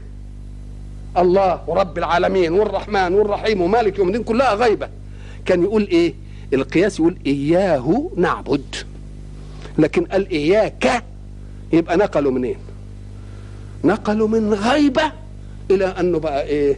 الله 1.18 1.60
ورب 1.66 1.98
العالمين 1.98 2.52
والرحمن 2.52 3.14
والرحيم 3.14 3.60
ومالك 3.60 3.98
يوم 3.98 4.08
الدين 4.08 4.22
كلها 4.22 4.54
غيبة. 4.54 4.88
كان 5.46 5.62
يقول 5.62 5.82
إيه؟ 5.82 6.14
القياس 6.52 7.00
يقول 7.00 7.16
إياه 7.26 8.10
نعبد. 8.16 8.76
لكن 9.78 10.04
قال 10.04 10.30
إياك 10.30 11.04
يبقى 11.72 11.96
نقلوا 11.96 12.32
منين؟ 12.32 12.56
نقلوا 13.84 14.28
من 14.28 14.54
غيبة 14.54 15.12
إلى 15.70 15.84
أنه 15.86 16.18
بقى 16.18 16.42
إيه؟ 16.46 16.76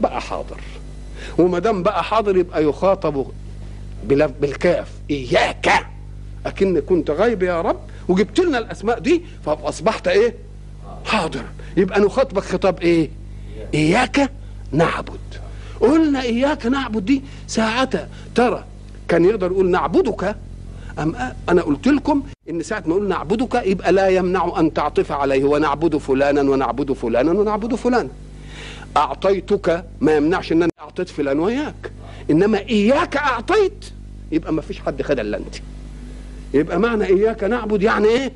بقى 0.00 0.20
حاضر. 0.20 0.60
وما 1.38 1.58
دام 1.58 1.82
بقى 1.82 2.04
حاضر 2.04 2.36
يبقى 2.36 2.64
يخاطب 2.64 3.26
بالكاف. 4.08 4.88
إياك! 5.10 5.86
أكن 6.46 6.80
كنت 6.80 7.10
غيب 7.10 7.42
يا 7.42 7.60
رب 7.60 7.80
وجبت 8.08 8.40
لنا 8.40 8.58
الأسماء 8.58 8.98
دي 8.98 9.22
فأصبحت 9.46 10.08
إيه؟ 10.08 10.34
حاضر. 11.04 11.42
يبقى 11.76 12.00
نخاطبك 12.00 12.42
خطاب 12.42 12.80
إيه؟ 12.80 13.10
إياك. 13.74 14.30
نعبد. 14.72 15.18
قلنا 15.80 16.22
إياك 16.22 16.66
نعبد 16.66 17.04
دي 17.04 17.22
ساعتها 17.46 18.08
ترى 18.34 18.64
كان 19.08 19.24
يقدر 19.24 19.46
يقول 19.52 19.70
نعبدك 19.70 20.36
أم 20.98 21.16
أنا 21.48 21.62
قلت 21.62 21.88
لكم 21.88 22.22
إن 22.50 22.62
ساعة 22.62 22.82
ما 22.86 22.92
أقول 22.92 23.08
نعبدك 23.08 23.54
يبقى 23.66 23.92
لا 23.92 24.08
يمنع 24.08 24.54
أن 24.60 24.74
تعطف 24.74 25.12
عليه 25.12 25.44
ونعبد 25.44 25.96
فلانا 25.96 26.40
ونعبد 26.40 26.92
فلانا 26.92 27.30
ونعبد 27.32 27.74
فلانا. 27.74 28.08
أعطيتك 28.96 29.84
ما 30.00 30.16
يمنعش 30.16 30.52
إن 30.52 30.62
أنا 30.62 30.72
أعطيت 30.80 31.08
فلان 31.08 31.38
وياك. 31.38 31.92
إنما 32.30 32.58
إياك 32.58 33.16
أعطيت. 33.16 33.84
يبقى 34.32 34.52
ما 34.52 34.62
فيش 34.62 34.80
حد 34.80 35.02
خد 35.02 35.20
إلا 35.20 35.38
أنت. 35.38 35.54
يبقى 36.54 36.78
معنى 36.78 37.04
إياك 37.04 37.44
نعبد 37.44 37.82
يعني 37.82 38.08
إيه؟ 38.08 38.32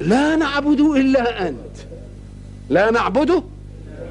لا 0.00 0.36
نعبد 0.36 0.80
إلا 0.80 1.48
أنت. 1.48 1.76
لا 2.70 2.90
نعبده 2.90 3.42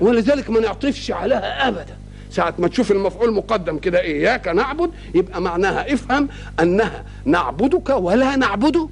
ولذلك 0.02 0.50
ما 0.50 0.60
نعطفش 0.60 1.12
عليها 1.12 1.68
أبدا. 1.68 1.98
ساعة 2.32 2.54
ما 2.60 2.68
تشوف 2.68 2.92
المفعول 2.92 3.34
مقدم 3.34 3.78
كده 3.78 4.02
إياك 4.02 4.48
نعبد 4.48 4.92
يبقى 5.16 5.42
معناها 5.42 5.94
افهم 5.94 6.30
أنها 6.60 7.04
نعبدك 7.26 7.90
ولا 7.90 8.36
نعبد 8.36 8.90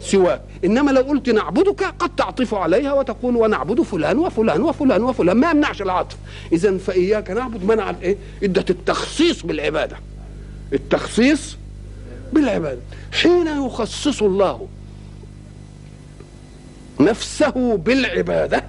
سواك. 0.00 0.40
إنما 0.64 0.90
لو 0.90 1.00
قلت 1.02 1.30
نعبدك 1.30 1.84
قد 1.98 2.16
تعطف 2.16 2.54
عليها 2.54 2.92
وتقول 2.92 3.36
ونعبد 3.36 3.82
فلان 3.82 4.18
وفلان 4.18 4.62
وفلان 4.62 5.02
وفلان. 5.02 5.36
ما 5.36 5.50
يمنعش 5.50 5.82
العطف. 5.82 6.16
إذا 6.52 6.78
فإياك 6.78 7.30
نعبد 7.30 7.64
منع 7.64 7.90
الإيه؟ 7.90 8.16
إدة 8.42 8.64
التخصيص 8.70 9.42
بالعبادة. 9.42 9.96
التخصيص 10.72 11.56
بالعبادة. 12.32 12.80
حين 13.12 13.46
يخصص 13.66 14.22
الله 14.22 14.68
نفسه 17.00 17.76
بالعبادة 17.76 18.64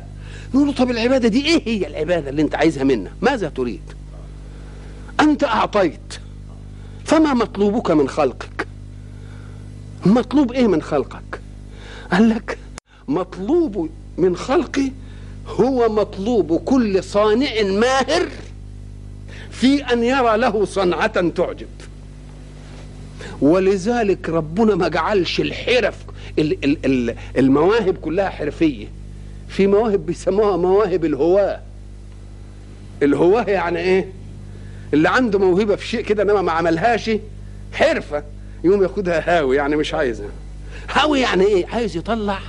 نقول 0.56 0.68
له 0.68 0.74
طب 0.74 0.92
العبادة 0.92 1.28
دي. 1.28 1.46
إيه 1.46 1.62
هي 1.66 1.88
العبادة 1.88 2.30
اللي 2.30 2.42
أنت 2.42 2.56
عايزها 2.56 2.84
منا؟ 2.84 3.12
ماذا 3.22 3.50
تريد؟ 3.50 3.82
أنت 5.20 5.44
أعطيت 5.44 6.20
فما 7.06 7.34
مطلوبك 7.34 7.92
من 7.92 8.10
خلقك؟ 8.10 8.68
مطلوب 10.06 10.52
إيه 10.52 10.68
من 10.68 10.82
خلقك؟ 10.82 11.42
قال 12.12 12.30
لك 12.30 12.58
مطلوب 13.08 13.90
من 14.18 14.36
خلقي 14.36 14.92
هو 15.48 15.90
مطلوب 15.90 16.58
كل 16.58 17.03
صانع 17.03 17.62
ماهر 17.64 18.27
في 19.51 19.84
أن 19.84 20.03
يرى 20.03 20.38
له 20.38 20.66
صنعة 20.66 21.29
تعجب. 21.29 21.68
ولذلك 23.42 24.29
ربنا 24.29 24.75
ما 24.75 24.88
جعلش 24.88 25.40
الحرف 25.40 25.96
المواهب 27.38 27.98
كلها 27.98 28.29
حرفية. 28.29 28.88
في 29.48 29.68
مواهب 29.68 30.05
بيسموها 30.05 30.58
مواهب 30.58 31.05
الهواة. 31.05 31.60
الهواة 33.03 33.44
يعني 33.44 33.79
إيه؟ 33.79 34.10
اللي 34.94 35.10
عنده 35.10 35.40
موهبة 35.40 35.75
في 35.75 35.88
شيء 35.88 36.01
كده 36.01 36.24
إنما 36.24 36.42
ما 36.42 36.51
عملهاش 36.51 37.12
حرفة 37.74 38.24
يقوم 38.64 38.84
ياخدها 38.84 39.38
هاوي 39.38 39.55
يعني 39.55 39.75
مش 39.75 39.94
عايزها 39.94 40.29
هاوي 40.94 41.20
يعني 41.20 41.44
إيه؟ 41.44 41.66
عايز 41.68 41.98
يطلع 41.98 42.40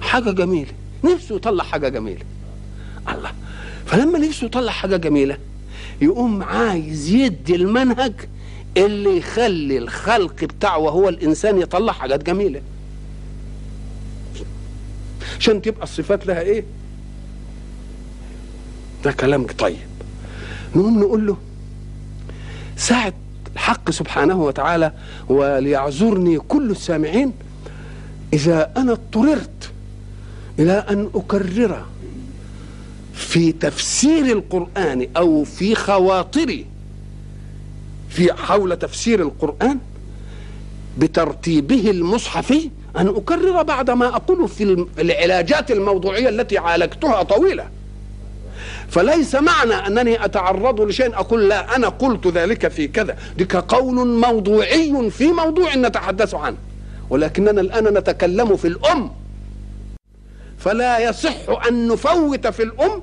حاجة 0.00 0.30
جميلة. 0.30 0.72
نفسه 1.04 1.36
يطلع 1.36 1.64
حاجة 1.64 1.88
جميلة. 1.88 2.22
الله. 3.08 3.32
فلما 3.86 4.18
نفسه 4.18 4.46
يطلع 4.46 4.72
حاجة 4.72 4.96
جميلة 4.96 5.38
يقوم 6.02 6.42
عايز 6.42 7.10
يدي 7.10 7.54
المنهج 7.54 8.12
اللي 8.76 9.18
يخلي 9.18 9.78
الخلق 9.78 10.44
بتاعه 10.44 10.78
وهو 10.78 11.08
الإنسان 11.08 11.58
يطلع 11.58 11.92
حاجات 11.92 12.22
جميلة. 12.22 12.60
عشان 15.38 15.62
تبقى 15.62 15.82
الصفات 15.82 16.26
لها 16.26 16.40
إيه؟ 16.40 16.64
ده 19.04 19.12
كلام 19.12 19.46
طيب. 19.46 19.76
نقوم 20.76 21.00
نقول 21.00 21.26
له 21.26 21.36
ساعة 22.76 23.12
الحق 23.54 23.90
سبحانه 23.90 24.42
وتعالى 24.42 24.92
وليعذرني 25.28 26.38
كل 26.38 26.70
السامعين 26.70 27.32
إذا 28.32 28.72
أنا 28.76 28.92
اضطررت 28.92 29.70
إلى 30.58 30.72
أن 30.72 31.10
أكرر 31.14 31.84
في 33.14 33.52
تفسير 33.52 34.26
القرآن 34.26 35.06
أو 35.16 35.44
في 35.44 35.74
خواطري 35.74 36.66
في 38.08 38.32
حول 38.32 38.76
تفسير 38.76 39.22
القرآن 39.22 39.78
بترتيبه 40.98 41.90
المصحفي 41.90 42.70
أن 42.98 43.08
أكرر 43.08 43.62
بعد 43.62 43.90
ما 43.90 44.06
أقوله 44.06 44.46
في 44.46 44.86
العلاجات 44.98 45.70
الموضوعية 45.70 46.28
التي 46.28 46.58
عالجتها 46.58 47.22
طويلة. 47.22 47.68
فليس 48.88 49.34
معنى 49.34 49.74
أنني 49.74 50.24
أتعرض 50.24 50.80
لشيء 50.80 51.14
أقول 51.14 51.48
لا 51.48 51.76
أنا 51.76 51.88
قلت 51.88 52.26
ذلك 52.26 52.68
في 52.68 52.88
كذا. 52.88 53.16
ذلك 53.38 53.56
قول 53.56 54.06
موضوعي 54.08 55.10
في 55.10 55.26
موضوع 55.32 55.74
نتحدث 55.74 56.34
عنه. 56.34 56.56
ولكننا 57.10 57.60
الآن 57.60 57.84
نتكلم 57.84 58.56
في 58.56 58.68
الأم. 58.68 59.10
فلا 60.58 60.98
يصح 60.98 61.66
أن 61.68 61.88
نفوت 61.88 62.46
في 62.46 62.62
الأم 62.62 63.02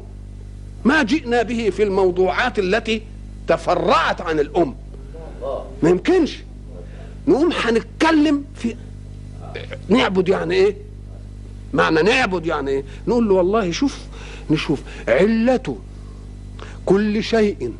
ما 0.85 1.03
جئنا 1.03 1.41
به 1.41 1.69
في 1.69 1.83
الموضوعات 1.83 2.59
التي 2.59 3.01
تفرعت 3.47 4.21
عن 4.21 4.39
الأم. 4.39 4.75
ما 5.83 5.89
يمكنش. 5.89 6.37
نقوم 7.27 7.51
هنتكلم 7.51 8.43
في 8.55 8.75
نعبد 9.89 10.29
يعني 10.29 10.53
إيه؟ 10.55 10.75
معنى 11.73 12.01
نعبد 12.01 12.45
يعني 12.45 12.71
إيه؟ 12.71 12.83
نقول 13.07 13.29
له 13.29 13.33
والله 13.33 13.71
شوف 13.71 13.99
نشوف 14.51 14.81
علة 15.07 15.77
كل 16.85 17.23
شيء 17.23 17.73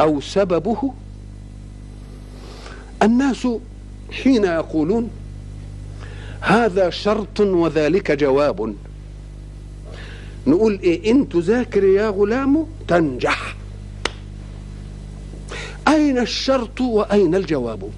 أو 0.00 0.20
سببه 0.20 0.92
الناس 3.02 3.48
حين 4.22 4.44
يقولون 4.44 5.10
هذا 6.40 6.90
شرط 6.90 7.40
وذلك 7.40 8.12
جواب. 8.12 8.74
نقول 10.46 10.80
إيه؟ 10.82 11.10
إن 11.10 11.28
تذاكر 11.28 11.84
يا 11.84 12.08
غلام 12.08 12.66
تنجح. 12.88 13.56
أين 15.88 16.18
الشرط 16.18 16.80
وأين 16.80 17.34
الجواب؟ 17.34 17.90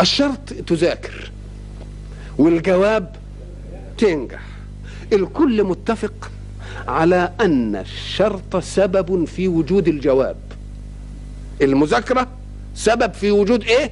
الشرط 0.00 0.52
تذاكر 0.66 1.30
والجواب 2.38 3.16
تنجح. 3.98 4.40
الكل 5.12 5.64
متفق 5.64 6.30
على 6.88 7.32
أن 7.40 7.76
الشرط 7.76 8.56
سبب 8.56 9.24
في 9.24 9.48
وجود 9.48 9.88
الجواب. 9.88 10.36
المذاكرة 11.62 12.28
سبب 12.74 13.12
في 13.12 13.30
وجود 13.30 13.64
إيه؟ 13.64 13.90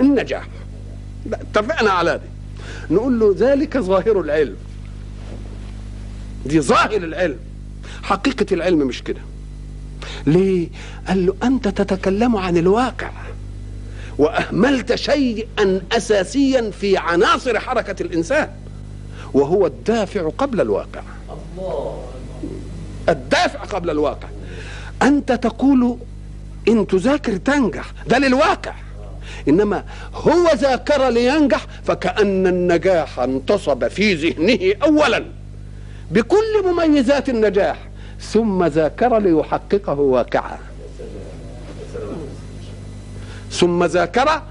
النجاح. 0.00 0.48
اتفقنا 1.32 1.90
على 1.90 2.18
دي. 2.18 2.94
نقول 2.94 3.20
له 3.20 3.34
ذلك 3.38 3.78
ظاهر 3.78 4.20
العلم. 4.20 4.56
دي 6.46 6.60
ظاهر 6.60 6.96
العلم. 6.96 7.38
حقيقة 8.02 8.46
العلم 8.54 8.78
مش 8.78 9.02
كده. 9.02 9.20
ليه؟ 10.26 10.68
قال 11.08 11.26
له 11.26 11.34
أنت 11.42 11.68
تتكلم 11.68 12.36
عن 12.36 12.56
الواقع. 12.56 13.10
وأهملت 14.18 14.94
شيئا 14.94 15.80
اساسيا 15.92 16.70
في 16.70 16.96
عناصر 16.96 17.58
حركة 17.60 18.02
الإنسان 18.02 18.48
وهو 19.34 19.66
الدافع 19.66 20.28
قبل 20.38 20.60
الواقع. 20.60 21.02
الدافع 23.08 23.58
قبل 23.58 23.90
الواقع. 23.90 24.28
أنت 25.02 25.32
تقول 25.32 25.96
إن 26.68 26.86
تذاكر 26.86 27.36
تنجح 27.36 27.92
ده 28.06 28.18
للواقع. 28.18 28.74
إنما 29.48 29.84
هو 30.14 30.50
ذاكر 30.54 31.08
لينجح 31.08 31.66
فكأن 31.84 32.46
النجاح 32.46 33.18
انتصب 33.18 33.88
في 33.88 34.14
ذهنه 34.14 34.74
اولا. 34.82 35.24
بكل 36.10 36.64
مميزات 36.64 37.28
النجاح 37.28 37.76
ثم 38.20 38.64
ذاكر 38.64 39.18
ليحققه 39.18 40.00
واقعا. 40.00 40.58
ثم 43.54 43.84
ذاكر 43.84 44.42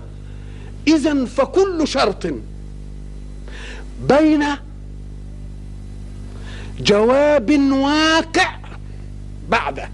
اذا 0.88 1.26
فكل 1.26 1.88
شرط 1.88 2.28
بين 4.10 4.44
جواب 6.80 7.52
واقع 7.72 8.56
بعده 9.50 9.90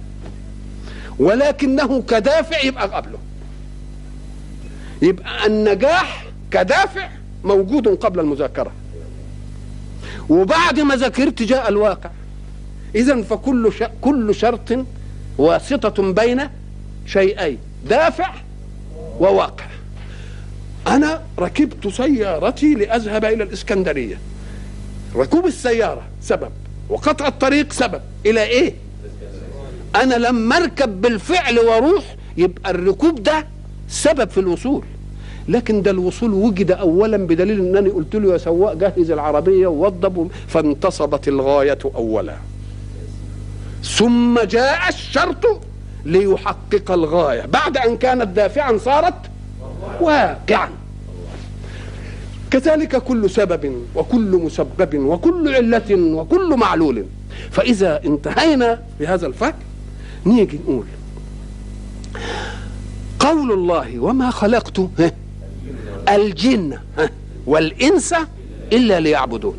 ولكنه 1.19 2.01
كدافع 2.01 2.61
يبقى 2.63 2.87
قبله 2.87 3.17
يبقى 5.01 5.47
النجاح 5.47 6.25
كدافع 6.51 7.09
موجود 7.43 7.87
قبل 7.87 8.19
المذاكرة 8.19 8.71
وبعد 10.29 10.79
ما 10.79 10.95
ذاكرت 10.95 11.43
جاء 11.43 11.69
الواقع 11.69 12.09
إذا 12.95 13.21
فكل. 13.21 13.71
كل 14.01 14.35
شرط 14.35 14.85
واسطة 15.37 16.13
بين 16.13 16.41
شيئين 17.05 17.57
دافع 17.89 18.33
وواقع. 19.19 19.65
أنا 20.87 21.21
ركبت 21.39 21.87
سيارتي 21.87 22.73
لأذهب 22.73 23.25
إلى 23.25 23.43
الإسكندرية. 23.43 24.19
ركوب 25.15 25.45
السيارة 25.45 26.01
سبب 26.21 26.51
وقطع 26.89 27.27
الطريق 27.27 27.73
سبب. 27.73 28.01
إلى 28.25 28.43
إيه؟ 28.43 28.73
أنا 29.95 30.15
لما 30.15 30.57
أركب 30.57 31.01
بالفعل 31.01 31.59
وأروح 31.59 32.15
يبقى 32.37 32.71
الركوب 32.71 33.23
ده 33.23 33.47
سبب 33.89 34.29
في 34.29 34.39
الوصول. 34.39 34.83
لكن 35.47 35.81
ده 35.81 35.91
الوصول 35.91 36.33
وجد 36.33 36.71
اولا 36.71 37.17
بدليل 37.17 37.59
انني 37.59 37.89
قلت 37.89 38.15
له 38.15 38.33
يا 38.33 38.37
سواق 38.37 38.73
جهز 38.73 39.11
العربية 39.11 39.67
ووضب 39.67 40.31
فانتصبت 40.47 41.27
الغاية 41.27 41.77
اولا. 41.95 42.35
ثم 43.83 44.39
جاء 44.39 44.89
الشرط 44.89 45.61
ليحقق 46.05 46.91
الغاية. 46.91 47.45
بعد 47.45 47.77
أن 47.77 47.97
كانت 47.97 48.27
دافعا 48.27 48.77
صارت 48.77 49.13
واقعا. 50.01 50.69
كذلك 52.51 52.95
كل 52.97 53.29
سبب 53.29 53.83
وكل 53.95 54.41
مسبب 54.43 54.95
وكل 54.95 55.55
علة 55.55 55.95
وكل 55.95 56.57
معلول. 56.57 57.05
فإذا 57.51 58.01
انتهينا 58.05 58.81
بهذا 58.99 59.27
الفهم 59.27 59.53
نيجي 60.25 60.59
نقول 60.63 60.85
قول 63.19 63.51
الله 63.51 63.99
وما 63.99 64.31
خلقت 64.31 64.81
الجن 66.09 66.77
والإنس 67.45 68.15
إلا 68.73 68.99
ليعبدون. 68.99 69.57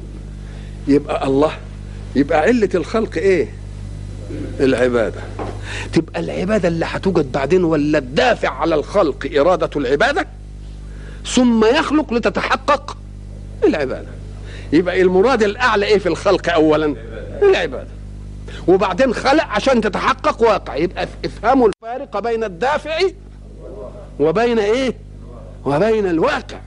يبقى 0.89 1.27
الله 1.27 1.53
يبقى 2.17 2.41
علة 2.41 2.69
الخلق 2.75 3.17
إيه؟ 3.17 3.49
العبادة. 4.61 5.21
تبقى 5.93 6.21
العبادة 6.21 6.69
اللي 6.69 6.87
هتوجد 6.89 7.33
بعدين 7.33 7.65
ولا 7.65 7.99
الدافع 7.99 8.49
على 8.49 8.75
الخلق 8.75 9.31
إرادة 9.37 9.71
العبادة؟ 9.77 10.27
ثم 11.27 11.65
يخلق 11.65 12.13
لتتحقق 12.13 12.97
العبادة. 13.65 14.09
يبقى 14.73 15.03
المراد 15.03 15.43
الأعلى 15.43 15.87
إيه 15.87 15.99
في 15.99 16.09
الخلق 16.09 16.53
أولا؟ 16.53 16.97
العبادة. 17.43 17.89
وبعدين 18.69 19.15
خلق 19.15 19.45
عشان 19.45 19.81
تتحقق 19.81 20.43
واقع. 20.43 20.77
يبقى 20.77 21.09
افهموا 21.25 21.69
الفارق 21.69 22.19
بين 22.19 22.45
الدافع 22.45 22.99
وبين 24.21 24.59
إيه؟ 24.59 24.95
وبين 25.65 26.07
الواقع. 26.07 26.59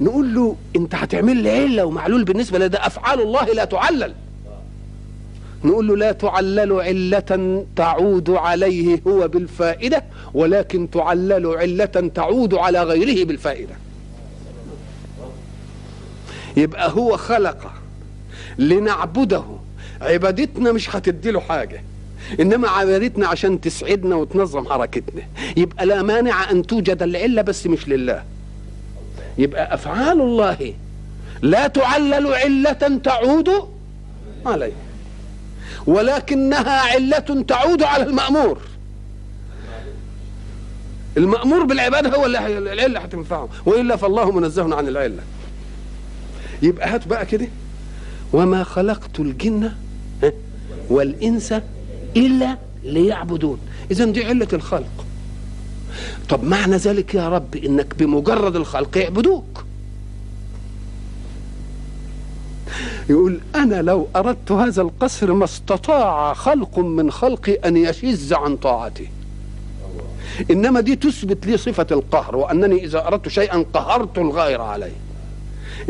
نقول 0.00 0.34
له 0.34 0.56
أنت 0.76 0.94
هتعمل 0.94 1.36
لي 1.36 1.50
عله 1.50 1.84
ومعلول 1.84 2.24
بالنسبة 2.24 2.58
لده؟ 2.58 2.86
أفعال 2.86 3.20
الله 3.20 3.44
لا 3.44 3.64
تعلل. 3.64 4.14
نقول 5.64 5.88
له 5.88 5.96
لا 5.96 6.12
تعلل 6.12 6.72
علة 6.72 7.64
تعود 7.76 8.30
عليه 8.30 9.00
هو 9.06 9.28
بالفائدة 9.28 10.04
ولكن 10.34 10.90
تعلل 10.90 11.46
علة 11.46 12.10
تعود 12.14 12.54
على 12.54 12.82
غيره 12.82 13.24
بالفائدة. 13.24 13.74
يبقى 16.56 16.90
هو 16.90 17.16
خلق 17.16 17.72
لنعبده. 18.58 19.44
عبادتنا 20.00 20.72
مش 20.72 20.96
هتدي 20.96 21.30
له 21.30 21.40
حاجة 21.40 21.82
إنما 22.40 22.68
عبادتنا 22.68 23.26
عشان 23.26 23.60
تسعدنا 23.60 24.16
وتنظم 24.16 24.66
حركتنا. 24.68 25.22
يبقى 25.56 25.86
لا 25.86 26.02
مانع 26.02 26.50
أن 26.50 26.66
توجد 26.66 27.02
العلة 27.02 27.42
بس 27.42 27.66
مش 27.66 27.88
لله. 27.88 28.24
يبقى 29.38 29.74
أفعال 29.74 30.20
الله 30.20 30.74
لا 31.42 31.66
تعلل 31.66 32.26
علة 32.26 33.00
تعود 33.04 33.50
عليه. 34.46 34.72
ولكنها 35.88 36.80
علة 36.80 37.44
تعود 37.48 37.82
على 37.82 38.02
المأمور. 38.02 38.58
المأمور 41.16 41.64
بالعبادة 41.64 42.16
هو 42.16 42.26
اللي 42.26 42.58
العلة 42.58 43.00
هتنفعه 43.00 43.48
وإلا 43.66 43.96
فالله 43.96 44.30
منزه 44.30 44.76
عن 44.76 44.88
العلة. 44.88 45.22
يبقى 46.62 46.88
هات 46.94 47.08
بقى 47.08 47.26
كده. 47.26 47.48
وما 48.32 48.64
خلقت 48.64 49.20
الجن 49.20 49.72
والإنس 50.90 51.54
إلا 52.16 52.58
ليعبدون. 52.84 53.58
اذا 53.90 54.04
دي 54.04 54.24
علة 54.24 54.48
الخلق. 54.52 55.04
طب 56.28 56.44
معنى 56.44 56.76
ذلك 56.76 57.14
يا 57.14 57.28
رب 57.28 57.56
إنك 57.56 57.94
بمجرد 57.98 58.56
الخلق 58.56 58.98
يعبدوك. 58.98 59.64
يقول 63.08 63.40
أنا 63.54 63.82
لو 63.82 64.08
أردت 64.16 64.52
هذا 64.52 64.82
القصر 64.82 65.32
ما 65.32 65.44
استطاع 65.44 66.34
خلق 66.34 66.78
من 66.78 67.10
خلقي 67.10 67.54
أن 67.54 67.76
يشز 67.76 68.32
عن 68.32 68.56
طاعتي. 68.56 69.08
إنما 70.50 70.80
دي 70.80 70.96
تثبت 70.96 71.46
لي 71.46 71.56
صفة 71.56 71.86
القهر 71.90 72.36
وأنني 72.36 72.84
إذا 72.84 73.06
أردت 73.06 73.28
شيئا 73.28 73.64
قهرت 73.72 74.18
الغير 74.18 74.60
عليه. 74.60 74.92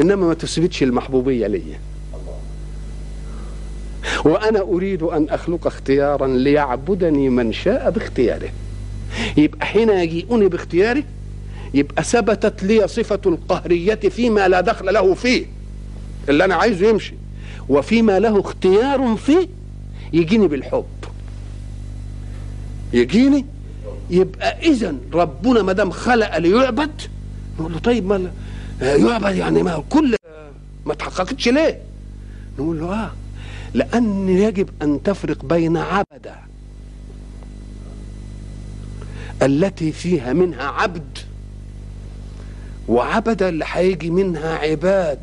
إنما 0.00 0.26
ما 0.26 0.34
تثبتش 0.34 0.82
المحبوبية 0.82 1.46
لي. 1.46 1.62
وأنا 4.24 4.60
أريد 4.60 5.02
أن 5.02 5.28
أخلق 5.28 5.66
اختيارا 5.66 6.26
ليعبدني 6.26 7.28
من 7.28 7.52
شاء 7.52 7.90
باختياره. 7.90 8.48
يبقى 9.36 9.66
حين 9.66 9.90
يجيئني 9.90 10.48
باختياري 10.48 11.04
يبقى 11.74 12.04
ثبتت 12.04 12.62
لي 12.62 12.88
صفة 12.88 13.20
القهرية 13.26 13.94
فيما 13.94 14.48
لا 14.48 14.60
دخل 14.60 14.94
له 14.94 15.14
فيه. 15.14 15.57
اللي 16.28 16.44
أنا 16.44 16.54
عايزه 16.54 16.88
يمشي. 16.88 17.14
وفيما 17.68 18.18
له 18.18 18.40
اختيار 18.40 19.16
فيه 19.16 19.48
يجيني 20.12 20.48
بالحب. 20.48 20.84
يجيني؟ 22.92 23.44
يبقى 24.10 24.58
إذا 24.68 24.94
ربنا 25.12 25.62
ما 25.62 25.72
دام 25.72 25.90
خلق 25.90 26.38
ليعبد 26.38 26.90
نقول 27.60 27.72
له 27.72 27.78
طيب 27.78 28.06
ما 28.06 28.30
يعبد 28.82 29.36
يعني 29.36 29.62
ما 29.62 29.82
كل 29.90 30.16
ما 30.86 30.94
تحققتش 30.94 31.48
ليه؟ 31.48 31.80
نقول 32.58 32.80
له 32.80 32.94
آه 33.04 33.10
لأن 33.74 34.28
يجب 34.28 34.68
أن 34.82 35.02
تفرق 35.02 35.44
بين 35.44 35.76
عبد 35.76 36.30
التي 39.42 39.92
فيها 39.92 40.32
منها 40.32 40.64
عبد 40.66 41.18
وعبد 42.88 43.42
اللي 43.42 43.64
هيجي 43.68 44.10
منها 44.10 44.54
عباد. 44.58 45.18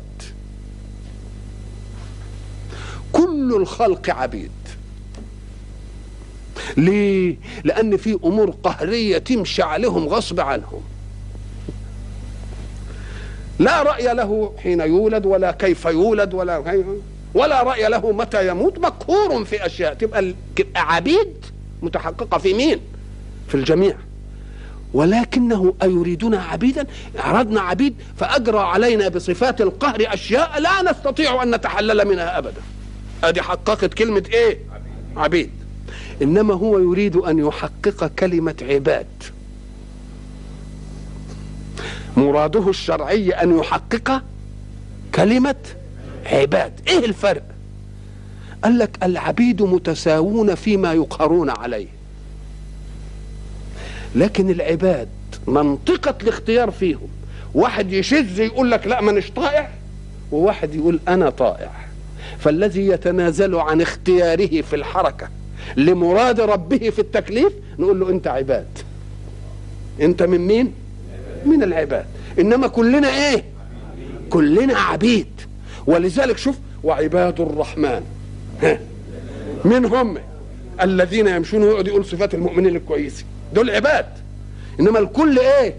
كل 3.16 3.54
الخلق 3.56 4.10
عبيد. 4.10 4.50
ليه؟ 6.76 7.36
لأن 7.64 7.96
في 7.96 8.18
أمور 8.24 8.50
قهرية 8.50 9.18
تمشي 9.18 9.62
عليهم 9.62 10.08
غصب 10.08 10.40
عنهم. 10.40 10.80
لا 13.58 13.82
رأي 13.82 14.14
له 14.14 14.52
حين 14.62 14.80
يولد 14.80 15.26
ولا 15.26 15.50
كيف 15.50 15.84
يولد 15.84 16.34
ولا 16.34 16.82
ولا 17.34 17.62
رأي 17.62 17.88
له 17.88 18.12
متى 18.12 18.48
يموت. 18.48 18.78
مقهور 18.78 19.44
في 19.44 19.66
أشياء. 19.66 19.94
تبقى 19.94 20.34
عبيد. 20.76 21.46
متحققة 21.82 22.38
في 22.38 22.54
مين؟ 22.54 22.80
في 23.48 23.54
الجميع. 23.54 23.96
ولكنه 24.94 25.74
أيريدنا 25.82 26.42
عبيدا؟ 26.42 26.86
أردنا 27.24 27.60
عبيد 27.60 27.94
فأجرى 28.16 28.58
علينا 28.58 29.08
بصفات 29.08 29.60
القهر 29.60 29.98
أشياء 30.00 30.60
لا 30.60 30.90
نستطيع 30.90 31.42
أن 31.42 31.54
نتحلل 31.54 32.08
منها 32.08 32.38
أبدا. 32.38 32.60
أدي 33.28 33.42
حققت 33.42 33.94
كلمة 33.94 34.24
إيه؟ 34.32 34.58
عبيد. 35.16 35.50
إنما 36.22 36.54
هو 36.54 36.78
يريد 36.78 37.16
أن 37.16 37.38
يحقق 37.38 38.06
كلمة 38.18 38.54
عباد. 38.62 39.06
مراده 42.16 42.68
الشرعي 42.70 43.30
أن 43.30 43.58
يحقق 43.58 44.22
كلمة 45.14 45.54
عباد. 46.26 46.80
إيه 46.88 47.04
الفرق؟ 47.04 47.42
قال 48.64 48.78
لك 48.78 48.98
العبيد 49.02 49.62
متساوون 49.62 50.54
فيما 50.54 50.92
يقهرون 50.92 51.50
عليه. 51.50 51.88
لكن 54.14 54.50
العباد 54.50 55.08
منطقة 55.46 56.14
الاختيار 56.22 56.70
فيهم. 56.70 57.08
واحد 57.54 57.92
يشذ 57.92 58.40
يقول 58.40 58.70
لك 58.70 58.86
لا 58.86 59.00
مانيش 59.00 59.30
طائع 59.30 59.70
وواحد 60.32 60.74
يقول 60.74 61.00
أنا 61.08 61.30
طائع. 61.30 61.85
فالذي 62.46 62.86
يتنازل 62.86 63.54
عن 63.54 63.80
اختياره 63.80 64.60
في 64.60 64.76
الحركة 64.76 65.28
لمراد 65.76 66.40
ربه 66.40 66.90
في 66.90 66.98
التكليف 66.98 67.52
نقول 67.78 68.00
له 68.00 68.10
أنت 68.10 68.26
عباد. 68.26 68.66
أنت 70.00 70.22
من 70.22 70.38
مين؟ 70.40 70.72
من 71.46 71.62
العباد. 71.62 72.04
إنما 72.38 72.66
كلنا 72.68 73.08
إيه؟ 73.08 73.44
كلنا 74.30 74.78
عبيد. 74.78 75.26
ولذلك 75.86 76.38
شوف 76.38 76.56
وعباد 76.84 77.40
الرحمن. 77.40 78.02
ها. 78.62 78.78
من 79.64 79.84
هم 79.84 80.18
الذين 80.82 81.26
يمشون 81.26 81.62
ويقعد 81.62 81.86
يقول 81.88 82.04
صفات 82.04 82.34
المؤمنين 82.34 82.76
الكويسين 82.76 83.26
دول 83.54 83.70
عباد. 83.70 84.06
إنما 84.80 84.98
الكل 84.98 85.38
إيه؟ 85.38 85.74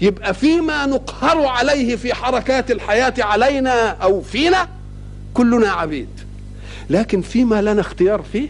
يبقى 0.00 0.34
فيما 0.34 0.86
نقهر 0.86 1.46
عليه 1.46 1.96
في 1.96 2.14
حركات 2.14 2.70
الحياة 2.70 3.14
علينا 3.18 3.88
أو 3.90 4.20
فينا 4.20 4.68
كلنا 5.34 5.68
عبيد. 5.68 6.08
لكن 6.90 7.20
فيما 7.20 7.62
لنا 7.62 7.80
اختيار 7.80 8.22
فيه 8.32 8.48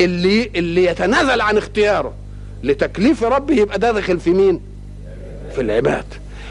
اللي 0.00 0.50
اللي 0.56 0.84
يتنازل 0.84 1.40
عن 1.40 1.56
اختياره 1.56 2.14
لتكليف 2.62 3.24
ربه 3.24 3.54
يبقى 3.54 3.78
ده 3.78 3.92
داخل 3.92 4.20
في 4.20 4.30
مين؟ 4.30 4.60
في 5.54 5.60
العباد. 5.60 6.04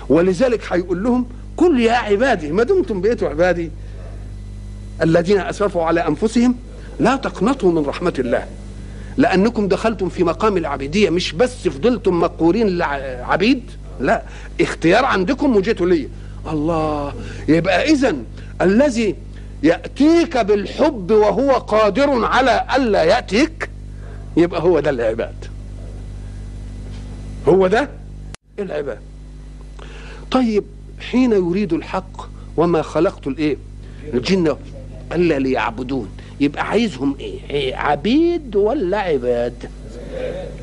ولذلك 0.10 0.62
هيقول 0.74 1.04
لهم 1.04 1.26
قل 1.58 1.80
يا 1.80 1.94
عبادي 1.94 2.52
ما 2.52 2.64
دمتم 2.64 3.02
بقيتوا 3.02 3.30
عبادي؟ 3.30 3.72
الذين 5.02 5.40
أسرفوا 5.40 5.84
على 5.84 6.08
أنفسهم 6.08 6.56
لا 7.00 7.16
تقنطوا 7.16 7.72
من 7.72 7.86
رحمة 7.86 8.14
الله. 8.20 8.48
لأنكم 9.18 9.68
دخلتم 9.68 10.10
في 10.10 10.24
مقام 10.24 10.58
العبيدية 10.58 11.10
مش 11.10 11.34
بس 11.34 11.68
فضلتم 11.68 12.20
مقهورين 12.20 12.82
عبيد 13.22 13.72
لا 14.00 14.24
اختيار 14.62 15.06
عندكم 15.06 15.56
وجيتوا 15.56 15.86
لي. 15.88 16.10
الله. 16.54 17.14
يبقى 17.48 17.84
اذا 17.92 18.16
الذي 18.62 19.16
يأتيك 19.64 20.38
بالحب 20.38 21.12
وهو 21.12 21.52
قادر 21.52 22.26
على 22.26 22.66
ألا 22.76 23.04
يأتيك 23.04 23.70
يبقى 24.38 24.62
هو 24.62 24.80
ده 24.80 24.90
العباد. 24.90 25.36
هو 27.48 27.68
ده 27.68 27.90
العباد. 28.60 29.00
طيب 30.32 30.64
حين 31.12 31.32
يريد 31.32 31.74
الحق 31.74 32.30
وما 32.58 32.82
خلقت 32.82 33.28
الإيه؟ 33.28 33.58
الجن 34.14 34.56
ألا 35.14 35.40
ليعبدون 35.40 36.10
يبقى 36.40 36.68
عايزهم 36.68 37.16
إيه, 37.20 37.76
عبيد 37.76 38.56
ولا 38.56 38.98
عباد؟ 38.98 39.70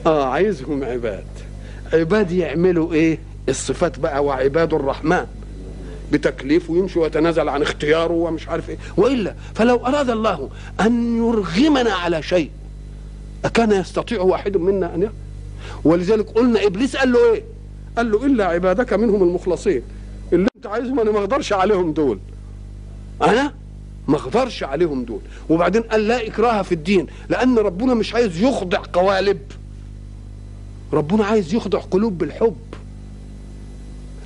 آه 0.07 0.25
عايزهم 0.25 0.85
عباد. 0.85 1.25
عباد 1.93 2.33
يعملوا 2.33 2.93
إيه؟ 2.93 3.19
الصفات 3.49 3.99
بقى 3.99 4.25
وعباد 4.25 4.75
الرحمن. 4.75 5.27
بتكليف 6.13 6.71
ويمشي 6.71 6.99
ويتنازل 6.99 7.49
عن 7.49 7.63
اختياره 7.63 8.13
ومش 8.13 8.49
عارف 8.49 8.71
إيه. 8.71 8.79
وإلا 8.97 9.35
فلو 9.55 9.77
أراد 9.77 10.11
الله 10.11 10.51
أن 10.81 11.17
يرغمنا 11.19 11.93
على 11.93 12.23
شيء 12.23 12.51
أكان 13.45 13.73
يستطيع 13.73 14.21
واحد 14.21 14.57
منا 14.57 14.95
أن 14.95 15.03
يفعل 15.03 15.15
ولذلك 15.85 16.31
قلنا 16.31 16.67
إبليس 16.67 16.97
قال 16.97 17.13
له 17.13 17.33
إيه؟ 17.33 17.43
قال 17.97 18.11
له 18.11 18.27
إلا 18.27 18.45
عبادك 18.45 18.93
منهم 18.93 19.23
المخلصين. 19.23 19.83
اللي 20.33 20.49
أنت 20.57 20.67
عايزهم 20.67 21.01
أنا 21.01 21.11
ما 21.11 21.19
أقدرش 21.19 21.53
عليهم 21.53 21.93
دول. 21.93 22.19
أنا 23.23 23.53
ما 24.09 24.17
أقدرش 24.17 24.63
عليهم 24.63 25.05
دول. 25.05 25.21
وبعدين 25.51 25.83
قال 25.83 26.09
لا 26.09 26.27
إكراه 26.27 26.63
في 26.63 26.73
الدين 26.73 27.07
لأن 27.29 27.59
ربنا 27.59 27.95
مش 27.95 28.15
عايز 28.15 28.43
يخضع 28.43 28.83
قوالب. 28.93 29.41
ربنا 30.93 31.25
عايز 31.25 31.55
يخضع 31.55 31.79
قلوب 31.79 32.19
بالحب. 32.19 32.57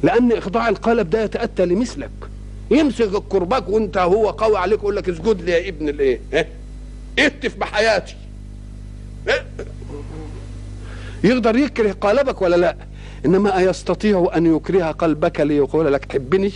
لأن 0.03 0.33
إخضاع 0.33 0.69
القالب 0.69 1.11
ده 1.11 1.25
يتأتى 1.25 1.67
لمثلك. 1.67 2.11
يمسك 2.71 3.15
الكرباك 3.15 3.69
وأنت 3.69 3.99
هو 3.99 4.31
قوي 4.31 4.59
عليك 4.59 4.79
يقول 4.79 4.97
لك 4.97 5.09
اسجد 5.09 5.41
لي 5.43 5.53
يا 5.53 5.69
ابن 5.69 5.89
الإيه؟ 5.89 6.21
آه؟ 6.33 6.47
اهتف 7.19 7.57
بحياتي؟ 7.57 8.17
يقدر 11.25 11.57
يكره 11.57 11.93
قالبك 11.93 12.43
ولا 12.43 12.57
لا؟ 12.57 12.77
إنما 13.27 13.59
أيستطيع 13.59 14.31
أن 14.37 14.57
يكره 14.57 14.85
قلبك 14.91 15.41
ليقول 15.41 15.93
لك 15.93 16.13
حبني؟ 16.13 16.53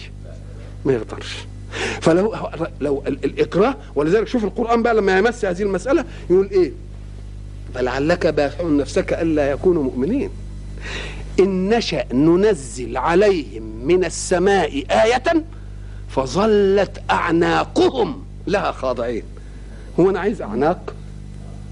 ما 0.85 0.93
يقدرش. 0.93 1.37
فلو 2.01 2.35
لو 2.81 3.03
الإكراه 3.07 3.75
ولذلك 3.95 4.29
شوف 4.29 4.45
القرآن 4.45 4.83
بقى 4.83 4.95
لما 4.95 5.19
يمس 5.19 5.45
هذه 5.45 5.63
المسألة 5.63 6.05
يقول 6.31 6.49
إيه؟ 6.53 6.73
فلعلك 7.75 8.27
باخع 8.27 8.65
نفسك 8.65 9.13
ألا 9.13 9.51
يكونوا 9.51 9.83
مؤمنين. 9.83 10.31
إن 11.41 11.69
نشأ 11.69 12.05
ننزل 12.13 12.97
عليهم 12.97 13.63
من 13.63 14.05
السماء 14.05 14.85
آية 14.91 15.45
فظلت 16.09 17.03
أعناقهم. 17.11 18.25
لها 18.47 18.73
خاضعين. 18.73 19.23
هو 20.01 20.11
أنا 20.11 20.21
عايز 20.21 20.43
أعناق؟ 20.43 20.95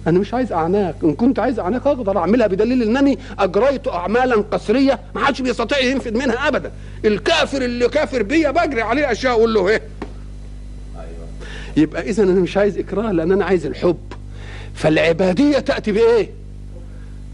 أنا 0.07 0.19
مش 0.19 0.35
عايز 0.35 0.53
أعناق. 0.53 0.95
إن 1.05 1.15
كنت 1.15 1.39
عايز 1.39 1.59
أعناق 1.59 1.87
أقدر 1.89 2.19
أعملها 2.19 2.47
بدليل 2.47 2.83
انني 2.83 3.19
أجريت 3.39 3.89
اعمالا 3.89 4.35
قسرية 4.37 4.99
ما 5.15 5.25
حدش 5.25 5.41
بيستطيع 5.41 5.79
ينفذ 5.79 6.15
منها 6.19 6.49
ابدا. 6.49 6.73
الكافر 7.05 7.63
اللي 7.63 7.89
كافر 7.89 8.23
بيا 8.23 8.51
بجري 8.51 8.83
عليه 8.83 9.13
أشياء 9.13 9.33
أقول 9.33 9.55
له 9.55 9.69
إيه؟ 9.69 9.83
يبقى 11.77 12.03
اذا 12.11 12.23
أنا 12.23 12.33
مش 12.41 12.57
عايز 12.57 12.79
إكراه 12.79 13.13
لأن 13.13 13.33
أنا 13.33 13.45
عايز 13.45 13.67
الحب. 13.67 14.13
فالعبادية 14.75 15.59
تأتي 15.59 15.93
بإيه؟ 15.93 16.31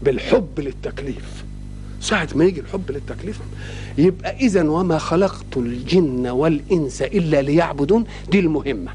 بالحب 0.03 0.59
للتكليف. 0.59 1.43
ساعة 2.07 2.27
ما 2.35 2.45
يجي 2.45 2.59
الحب 2.59 2.91
للتكليف. 2.91 3.39
يبقى 3.97 4.35
إذا 4.35 4.69
وما 4.69 4.97
خلقت 4.97 5.57
الجن 5.57 6.27
والإنس 6.27 7.01
إلا 7.01 7.41
ليعبدون 7.41 8.05
دي 8.31 8.39
المهمة. 8.39 8.91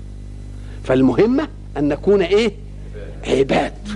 فالمهمة 0.85 1.49
أن 1.77 1.89
نكون 1.89 2.23
إيه؟ 2.23 2.53
عباد. 3.27 3.89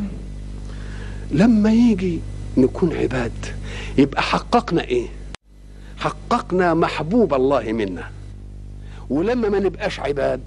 لما 1.31 1.73
يجي 1.73 2.21
نكون 2.57 2.97
عباد 2.97 3.33
يبقى 3.99 4.23
حققنا 4.23 4.85
إيه؟ 4.85 5.07
حققنا 5.97 6.75
محبوب 6.75 7.35
الله 7.35 7.73
منا. 7.73 8.05
ولما 9.11 9.49
ما 9.49 9.59
نبقاش 9.59 10.01
عباد 10.01 10.41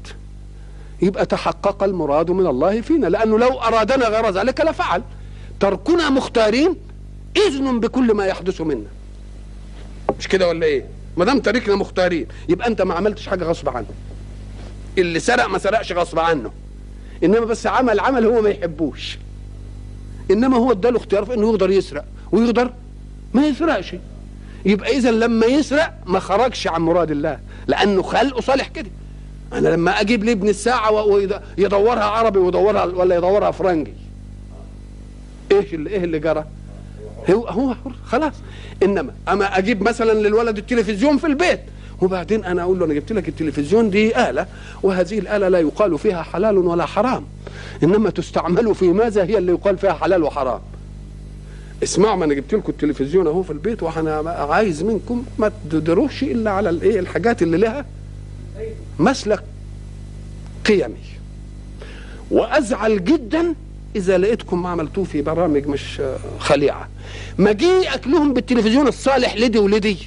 يبقى 1.01 1.25
تحقق 1.25 1.84
المراد 1.84 2.32
من 2.32 2.47
الله 2.47 2.82
فينا. 2.82 3.08
لأنه 3.08 3.39
لو 3.39 3.60
أرادنا 3.60 4.08
غير 4.08 4.29
ذلك 4.29 4.62
لفعل. 4.62 5.03
تركنا 5.60 6.10
مختارين 6.10 6.75
إذن 7.38 7.80
بكل 7.80 8.13
ما 8.13 8.26
يحدث 8.26 8.62
منا. 8.62 8.89
مش 10.20 10.28
كده 10.28 10.48
ولا 10.48 10.65
إيه؟ 10.65 10.86
ما 11.18 11.26
دام 11.26 11.39
تركنا 11.39 11.76
مختارين 11.76 12.28
يبقى 12.50 12.68
أنت 12.68 12.82
ما 12.82 12.94
عملتش 12.94 13.28
حاجة 13.30 13.44
غصب 13.44 13.70
عنه 13.70 13.88
اللي 14.98 15.20
سرق 15.20 15.46
ما 15.46 15.58
سرقش 15.58 15.92
غصب 15.92 16.20
عنه. 16.20 16.52
إنما 17.24 17.39
بس 17.39 17.68
عمل 17.68 18.00
عمل 18.00 18.26
هو 18.26 18.42
ما 18.42 18.50
يحبوش. 18.50 19.18
إنما 20.32 20.58
هو 20.58 20.72
اداله 20.72 20.98
اختيار 20.98 21.26
في 21.26 21.34
إنه 21.34 21.50
يقدر 21.50 21.70
يسرق 21.70 22.06
ويقدر 22.32 22.74
ما 23.34 23.48
يسرقش. 23.48 23.96
يبقى 24.65 24.98
اذا 24.98 25.12
لما 25.12 25.46
يسرق 25.46 25.94
ما 26.06 26.20
خرجش 26.20 26.68
عن 26.68 26.82
مراد 26.82 27.12
الله 27.12 27.39
لأنه 27.68 28.02
خلقه 28.02 28.42
صالح 28.42 28.68
كده. 28.68 28.89
أنا 29.54 29.68
لما 29.70 30.02
أجيب 30.02 30.24
لابني 30.24 30.50
الساعة 30.50 30.92
ويدورها 30.92 32.04
عربي 32.04 32.39
ويدورها 32.39 32.84
ولا 32.84 33.15
يدورها 33.18 33.52
فرنجي. 33.52 33.94
إيش 35.52 35.74
اللي 35.74 35.89
إيه 35.89 36.04
اللي 36.04 36.20
جرى؟ 36.20 36.46
هو 37.32 37.47
هو 37.47 37.73
حر 37.73 37.91
خلاص. 38.05 38.34
إنما 38.84 39.13
أما 39.29 39.58
أجيب 39.58 39.84
مثلا 39.84 40.27
للولد 40.27 40.58
التلفزيون 40.58 41.17
في 41.17 41.27
البيت 41.27 41.60
وبعدين 42.01 42.45
أنا 42.45 42.62
أقول 42.62 42.79
له 42.79 42.86
أنا 42.86 42.93
جبت 42.93 43.12
لك 43.12 43.29
التلفزيون 43.29 43.89
دي 43.89 44.29
آلة 44.29 44.47
وهذه 44.84 45.19
الآلة 45.19 45.47
لا 45.47 45.60
يقال 45.60 45.99
فيها 45.99 46.23
حلال 46.23 46.58
ولا 46.58 46.86
حرام. 46.86 47.25
إنما 47.84 48.10
تستعمل 48.10 48.75
في 48.75 48.88
ماذا 48.88 49.23
هي 49.23 49.38
اللي 49.38 49.51
يقال 49.51 49.77
فيها 49.77 49.93
حلال 49.93 50.23
وحرام؟ 50.23 50.60
اسمعوا 51.84 52.15
ما 52.15 52.25
أنا 52.25 52.34
جبت 52.34 52.53
لكم 52.53 52.69
التلفزيون 52.71 53.27
أهو 53.27 53.43
في 53.43 53.51
البيت 53.51 53.84
وأنا 53.84 54.29
عايز 54.29 54.84
منكم 54.84 55.25
ما 55.38 55.51
تدروش 55.71 56.23
إلا 56.23 56.51
على 56.51 56.69
الإيه 56.69 56.99
الحاجات 56.99 57.41
اللي 57.41 57.58
لها 57.58 57.86
مسلك 58.99 59.43
قيمي. 60.65 60.95
وأزعل 62.32 63.03
جدا 63.03 63.55
إذا 63.95 64.17
لقيتكم 64.17 64.62
ما 64.63 64.69
عملتوه 64.69 65.04
في 65.04 65.21
برامج 65.21 65.67
مش 65.67 66.02
خليعة. 66.39 66.89
مجيئك 67.38 68.08
لهم 68.08 68.34
بالتلفزيون 68.34 68.88
الصالح 68.88 69.36
لدي 69.38 69.60
ولدي. 69.60 69.97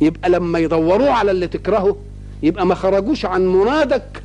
يبقى 0.00 0.30
لما 0.30 0.58
يدوروه 0.58 1.10
على 1.10 1.30
اللي 1.30 1.46
تكرهه 1.46 1.96
يبقى 2.42 2.66
ما 2.66 2.74
خرجوش 2.74 3.24
عن 3.24 3.46
مرادك 3.46 4.22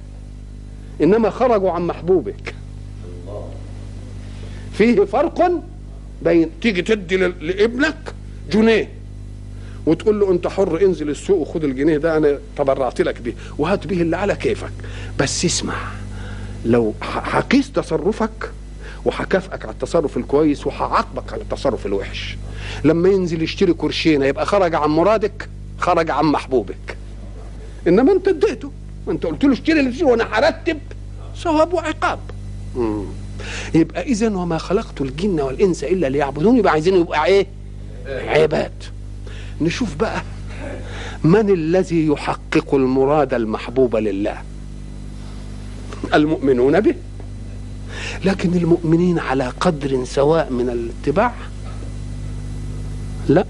إنما 1.01 1.29
خرجوا 1.29 1.71
عن 1.71 1.88
محبوبك. 1.88 2.55
فيه 4.73 5.05
فرق 5.05 5.51
بين 6.21 6.49
تيجي 6.62 6.81
تدي 6.81 7.17
لابنك 7.17 8.13
جنيه 8.51 8.89
وتقول 9.86 10.19
له 10.19 10.31
أنت 10.31 10.47
حر 10.47 10.81
انزل 10.86 11.10
السوق 11.10 11.38
وخد 11.39 11.63
الجنيه 11.63 11.97
ده 11.97 12.17
أنا 12.17 12.39
تبرعت 12.58 13.01
لك 13.01 13.21
بيه 13.21 13.34
وهات 13.58 13.88
به 13.88 14.01
اللي 14.01 14.17
على 14.17 14.36
كيفك. 14.36 14.71
بس 15.19 15.45
اسمع. 15.45 15.75
لو 16.65 16.93
هقيس 17.01 17.71
تصرفك 17.71 18.51
وهكافئك 19.06 19.65
على 19.65 19.73
التصرف 19.73 20.17
الكويس 20.17 20.67
وهعاقبك 20.67 21.34
على 21.34 21.41
التصرف 21.41 21.86
الوحش. 21.86 22.38
لما 22.84 23.10
ينزل 23.10 23.41
يشتري 23.41 23.73
كرشينه 23.73 24.25
يبقى 24.25 24.45
خرج 24.45 24.75
عن 24.75 24.89
مرادك 24.89 25.49
خرج 25.78 26.10
عن 26.12 26.25
محبوبك. 26.25 26.97
إنما 27.88 28.12
أنت 28.12 28.28
اديته. 28.28 28.71
أنت 29.10 29.25
قلت 29.25 29.43
له 29.43 29.54
اشتري 29.54 29.80
اللي 29.80 30.04
وأنا 30.04 30.28
هرتب 30.32 30.80
ثواب 31.38 31.73
وعقاب. 31.73 32.19
يبقى 33.75 34.01
اذا 34.01 34.28
وما 34.28 34.58
خلقت 34.58 35.01
الجن 35.01 35.41
والإنس 35.41 35.84
إلا 35.84 36.08
ليعبدون 36.08 36.58
يبقى 36.58 36.71
عايزين 36.71 36.95
يبقى 36.95 37.25
إيه؟ 37.25 37.47
عباد. 38.08 38.84
نشوف 39.62 39.95
بقى 39.95 40.21
من 41.23 41.49
الذي 41.49 42.08
يحقق 42.08 42.75
المراد 42.75 43.34
المحبوب 43.34 43.95
لله؟ 43.95 44.41
المؤمنون 46.13 46.79
به. 46.79 46.95
لكن 48.25 48.53
المؤمنين 48.53 49.19
على 49.19 49.47
قدر 49.60 50.05
سواء 50.05 50.51
من 50.53 50.69
الاتباع 50.69 51.34
لا. 53.29 53.45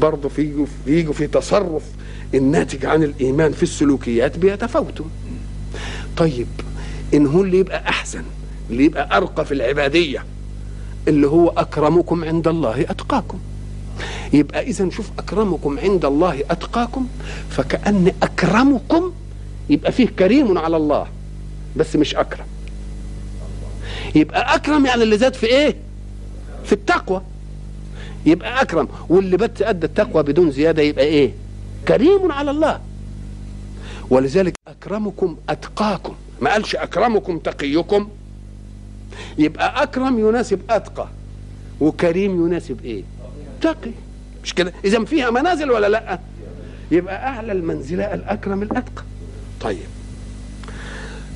برضه 0.00 0.28
في 0.28 0.66
يجوا 0.86 1.12
في 1.12 1.26
تصرف 1.26 1.82
الناتج 2.34 2.86
عن 2.86 3.02
الإيمان 3.02 3.52
في 3.52 3.62
السلوكيات 3.62 4.38
بيتفاوتوا. 4.38 5.06
طيب 6.16 6.46
إن 7.14 7.26
هو 7.26 7.42
اللي 7.42 7.58
يبقى 7.58 7.88
أحسن 7.88 8.22
اللي 8.70 8.84
يبقى 8.84 9.16
أرقى 9.16 9.44
في 9.44 9.54
العبادية 9.54 10.24
اللي 11.08 11.26
هو 11.26 11.48
أكرمكم 11.48 12.24
عند 12.24 12.48
الله 12.48 12.80
أتقاكم. 12.80 13.38
يبقى 14.32 14.62
إذا 14.62 14.90
شوف 14.90 15.10
أكرمكم 15.18 15.78
عند 15.78 16.04
الله 16.04 16.40
أتقاكم 16.50 17.06
فكأن 17.50 18.12
أكرمكم 18.22 19.12
يبقى 19.70 19.92
فيه 19.92 20.06
كريم 20.06 20.58
على 20.58 20.76
الله. 20.76 21.06
بس 21.76 21.96
مش 21.96 22.14
أكرم. 22.14 22.46
يبقى 24.14 24.54
أكرم 24.54 24.86
يعني 24.86 25.02
اللي 25.02 25.18
زاد 25.18 25.34
في 25.34 25.46
إيه؟ 25.46 25.76
في 26.64 26.72
التقوى. 26.72 27.22
يبقى 28.26 28.62
أكرم. 28.62 28.88
واللي 29.08 29.36
بت 29.36 29.62
أدى 29.62 29.86
التقوى 29.86 30.22
بدون 30.22 30.50
زيادة 30.50 30.82
يبقى 30.82 31.04
إيه؟ 31.04 31.32
كريم 31.88 32.32
على 32.32 32.50
الله. 32.50 32.80
ولذلك 34.10 34.54
أكرمكم 34.68 35.36
أتقاكم. 35.48 36.14
ما 36.40 36.52
قالش 36.52 36.76
أكرمكم 36.76 37.38
تقيكم. 37.38 38.08
يبقى 39.38 39.82
أكرم 39.82 40.18
يناسب 40.28 40.60
أتقى. 40.70 41.08
وكريم 41.80 42.46
يناسب 42.46 42.84
إيه؟ 42.84 43.02
تقي. 43.60 43.90
مش 44.44 44.54
كده؟ 44.54 44.72
إذا 44.84 45.04
فيها 45.04 45.30
منازل 45.30 45.70
ولا 45.70 45.88
لأ؟ 45.88 46.18
يبقى 46.90 47.26
أعلى 47.28 47.52
المنزلة 47.52 48.14
الأكرم 48.14 48.62
الأتقى. 48.62 49.02
طيب. 49.60 50.01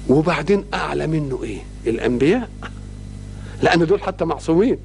وبعدين 0.09 0.65
أعلى 0.75 1.07
منه 1.07 1.41
إيه؟ 1.43 1.59
الأنبياء. 1.87 2.51
لأن 3.63 3.87
دول 3.87 4.03
حتى 4.03 4.25
معصومين. 4.25 4.79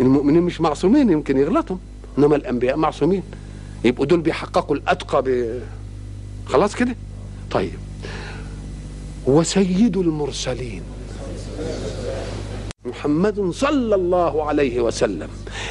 المؤمنين 0.00 0.42
مش 0.42 0.60
معصومين 0.60 1.10
يمكن 1.10 1.38
يغلطوا 1.38 1.76
إنما 2.18 2.36
الأنبياء 2.36 2.76
معصومين. 2.76 3.22
يبقوا 3.84 4.06
دول 4.06 4.20
بيحققوا 4.20 4.76
الأتقى 4.76 5.22
ب... 5.22 5.60
خلاص 6.46 6.74
كده؟ 6.76 6.96
طيب. 7.50 7.72
وسيد 9.26 9.96
المرسلين. 9.96 10.82
محمد 12.84 13.50
صلى 13.50 13.94
الله 13.94 14.44
عليه 14.44 14.80
وسلم. 14.80 15.28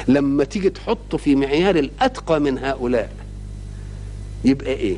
لما 0.08 0.44
تيجي 0.44 0.70
تحطه 0.70 1.18
في 1.18 1.34
معيار 1.34 1.76
الأتقى 1.76 2.40
من 2.40 2.58
هؤلاء 2.58 3.12
يبقى 4.44 4.72
إيه؟ 4.72 4.96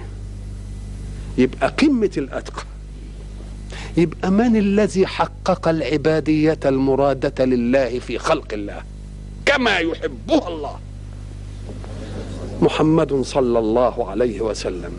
يبقى 1.39 1.69
قمة 1.69 2.11
الأتقى. 2.17 2.63
يبقى 4.01 4.31
من 4.31 4.57
الذي 4.57 5.07
حقق 5.07 5.69
العبادية 5.69 6.59
المرادة 6.65 7.45
لله 7.45 7.99
في 7.99 8.19
خلق 8.19 8.53
الله؟ 8.53 8.83
كما 9.47 9.79
يحبها 9.79 10.49
الله. 10.49 10.79
محمد 12.63 13.23
صلى 13.23 13.59
الله 13.59 14.11
عليه 14.11 14.41
وسلم. 14.41 14.93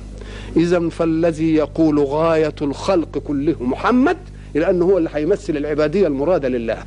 اذا 0.58 0.90
فالذي 0.90 1.54
يقول 1.56 2.00
غاية 2.00 2.56
الخلق 2.62 3.18
كله 3.18 3.56
محمد 3.60 4.18
لأنه 4.54 4.86
هو 4.86 4.98
اللي 4.98 5.10
هيمثل 5.14 5.58
العبادية 5.58 6.08
المرادة 6.08 6.50
لله. 6.50 6.84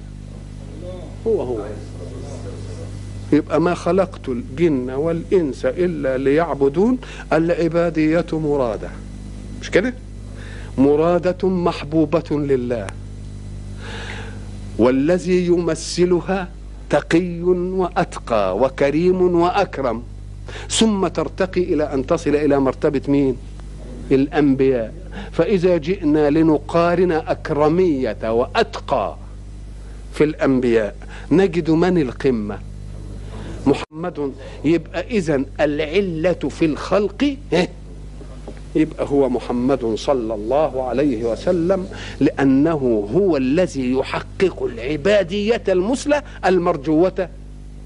هو 1.27 1.43
هو. 1.43 1.65
يبقى 3.33 3.61
ما 3.61 3.75
خلقت 3.75 4.29
الجن 4.29 4.91
والإنس 4.91 5.65
إلا 5.65 6.19
ليعبدون 6.19 6.99
العبادية 7.33 8.27
مرادة. 8.33 8.91
مش 9.61 9.71
كده؟ 9.71 9.95
مراده 10.79 11.49
محبوبه 11.49 12.25
لله 12.31 12.87
والذي 14.79 15.47
يمثلها 15.47 16.49
تقي 16.91 17.41
واتقى 17.43 18.57
وكريم 18.59 19.41
واكرم 19.41 20.03
ثم 20.71 21.07
ترتقي 21.07 21.63
إلى 21.63 21.95
ان 21.95 22.07
تصل 22.07 22.31
إلى 22.37 22.59
مرتبه 22.61 23.01
مين 23.09 23.37
الانبياء 24.11 24.95
فاذا 25.33 25.77
جئنا 25.77 26.31
لنقارن 26.31 27.13
اكرميه 27.13 28.17
واتقى 28.31 29.17
في 30.13 30.25
الانبياء 30.25 30.97
نجد 31.33 31.71
من 31.71 31.99
القمه 31.99 32.59
محمد 33.67 34.33
يبقى 34.65 35.01
اذا 35.11 35.45
العلة 35.61 36.33
في 36.33 36.65
الخلق 36.65 37.37
يبقى 38.75 39.07
هو 39.09 39.29
محمد 39.29 39.95
صلى 39.95 40.35
الله 40.35 40.89
عليه 40.89 41.25
وسلم 41.25 41.87
لأنه 42.21 43.09
هو 43.15 43.37
الذي 43.37 43.93
يحقق 43.93 44.63
العبادية 44.63 45.63
المثلى 45.69 46.23
المرجوة 46.47 47.29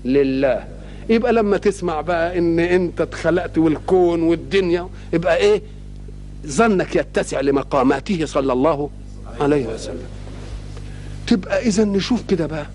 لله. 0.04 0.64
يبقى 1.10 1.32
لما 1.32 1.56
تسمع 1.56 2.00
بقى 2.00 2.38
إن 2.38 2.58
أنت 2.60 3.00
اتخلقت 3.00 3.58
والكون 3.58 4.22
والدنيا 4.22 4.88
يبقى 5.12 5.36
إيه؟ 5.36 5.62
ظنك 6.46 6.96
يتسع 6.96 7.40
لمقاماته 7.40 8.26
صلى 8.26 8.52
الله 8.52 8.90
عليه 9.40 9.66
وسلم. 9.66 10.06
تبقى 11.26 11.66
إذا 11.66 11.84
نشوف 11.84 12.22
كده 12.28 12.46
بقى. 12.46 12.66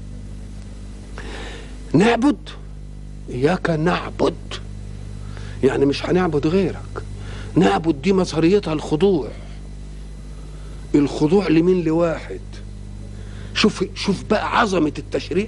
نعبد؟ 1.94 2.38
إياك 3.30 3.70
نعبد. 3.70 4.34
يعني 5.64 5.86
مش 5.86 6.06
هنعبد 6.06 6.48
غيرك. 6.48 7.04
نعبد 7.56 8.02
دي 8.02 8.14
مظهريتها 8.14 8.74
الخضوع. 8.74 9.28
الخضوع 10.96 11.48
لمين؟ 11.48 11.84
لواحد. 11.84 12.40
شوف 13.54 13.86
شوف 13.96 14.24
بقى 14.30 14.60
عظمة 14.60 14.94
التشريع. 14.98 15.48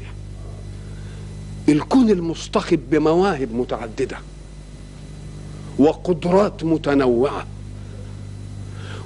الكون 1.69 2.09
المصطخب 2.09 2.79
بمواهب 2.91 3.53
متعددة 3.53 4.17
وقدرات 5.77 6.63
متنوعة 6.63 7.45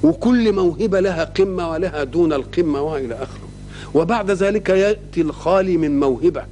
وكل 0.03 0.53
موهبة 0.53 0.99
لها 0.99 1.23
قمة 1.23 1.69
ولها 1.69 2.03
دون 2.03 2.33
القمة 2.33 2.81
وإلى 2.81 3.13
آخره. 3.15 3.49
وبعد 3.93 4.31
ذلك 4.31 4.69
يأتي 4.69 5.21
الخالي 5.21 5.77
من 5.77 5.99
موهبة 5.99 6.43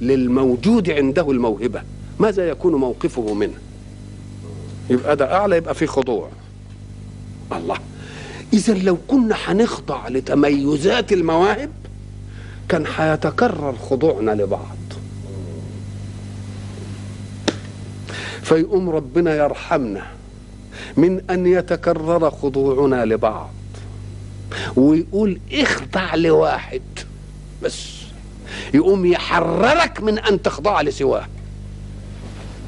للموجود 0.00 0.90
عنده 0.90 1.30
الموهبة. 1.30 1.82
ماذا 2.20 2.48
يكون 2.48 2.74
موقفه 2.74 3.34
منه؟ 3.34 3.54
يبقى 4.90 5.16
ده 5.16 5.36
أعلى 5.36 5.56
يبقى 5.56 5.74
في 5.74 5.86
خضوع. 5.86 6.28
الله. 7.52 7.76
إذا 8.52 8.74
لو 8.74 8.98
كنا 9.08 9.36
هنخضع 9.44 10.08
لتميزات 10.08 11.12
المواهب 11.12 11.70
كان 12.68 12.84
هيتكرر 12.96 13.74
خضوعنا 13.90 14.30
لبعض. 14.30 14.76
فيقوم 18.42 18.90
ربنا 18.90 19.34
يرحمنا 19.36 20.02
من 20.96 21.30
أن 21.30 21.46
يتكرر 21.46 22.30
خضوعنا 22.30 23.04
لبعض 23.04 23.50
ويقول 24.76 25.40
اخضع 25.52 26.14
لواحد 26.14 26.82
بس. 27.62 27.94
يقوم 28.74 29.06
يحررك 29.06 30.02
من 30.02 30.18
أن 30.18 30.42
تخضع 30.42 30.80
لسواه. 30.80 31.26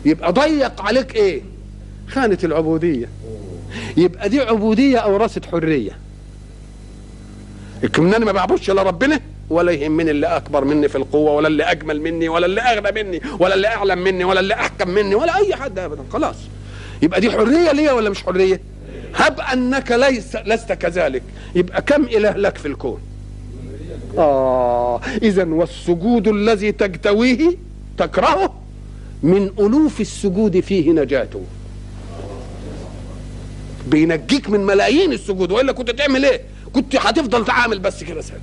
يبقى 0.04 0.32
ضيق 0.32 0.82
عليك 0.82 1.14
إيه؟ 1.16 1.42
خانة 2.08 2.38
العبودية. 2.44 3.08
يبقى 3.96 4.28
دي 4.28 4.40
عبودية 4.40 4.98
أورثت 4.98 5.46
حرية. 5.46 5.98
كمناني 7.92 8.24
ما 8.24 8.32
بعبدش 8.32 8.70
إلا 8.70 8.82
ربنا. 8.82 9.20
ولا 9.50 9.72
يهمني 9.72 10.10
اللي 10.10 10.26
أكبر 10.26 10.64
مني 10.64 10.88
في 10.88 10.96
القوة 10.98 11.32
ولا 11.32 11.48
اللي 11.48 11.62
أجمل 11.62 12.00
مني 12.00 12.28
ولا 12.28 12.46
اللي 12.46 12.60
أغنى 12.60 13.02
مني 13.02 13.20
ولا 13.38 13.54
اللي 13.54 13.68
أعلم 13.68 13.98
مني 13.98 14.24
ولا 14.24 14.40
اللي 14.40 14.54
أحكم 14.54 14.90
مني 14.90 15.14
ولا 15.14 15.36
أي 15.36 15.54
حد 15.54 15.78
ابدا. 15.78 16.02
خلاص. 16.12 16.36
يبقى 17.02 17.20
دي 17.20 17.30
حرية 17.30 17.72
ليا 17.72 17.92
ولا 17.92 18.10
مش 18.10 18.22
حرية؟ 18.22 18.60
هب 19.14 19.40
أنك 19.40 19.92
ليس 19.92 20.36
لست 20.36 20.72
كذلك. 20.72 21.22
يبقى 21.54 21.82
كم 21.82 22.04
إله 22.04 22.30
لك 22.30 22.58
في 22.58 22.68
الكون؟ 22.68 23.00
آه 24.18 25.00
اذا 25.22 25.44
والسجود 25.44 26.28
الذي 26.28 26.72
تجتويه 26.72 27.56
تكرهه 27.98 28.54
من 29.22 29.50
ألوف 29.58 30.00
السجود 30.00 30.60
فيه 30.60 30.90
نجاته. 30.90 31.42
بينجيك 33.86 34.50
من 34.50 34.60
ملايين 34.60 35.12
السجود. 35.12 35.52
وإلا 35.52 35.72
كنت 35.72 35.90
تعمل 35.90 36.24
إيه؟ 36.24 36.40
كنت 36.72 36.96
هتفضل 36.96 37.44
تعامل 37.44 37.78
بس 37.78 38.04
كده 38.04 38.20
سهل 38.20 38.40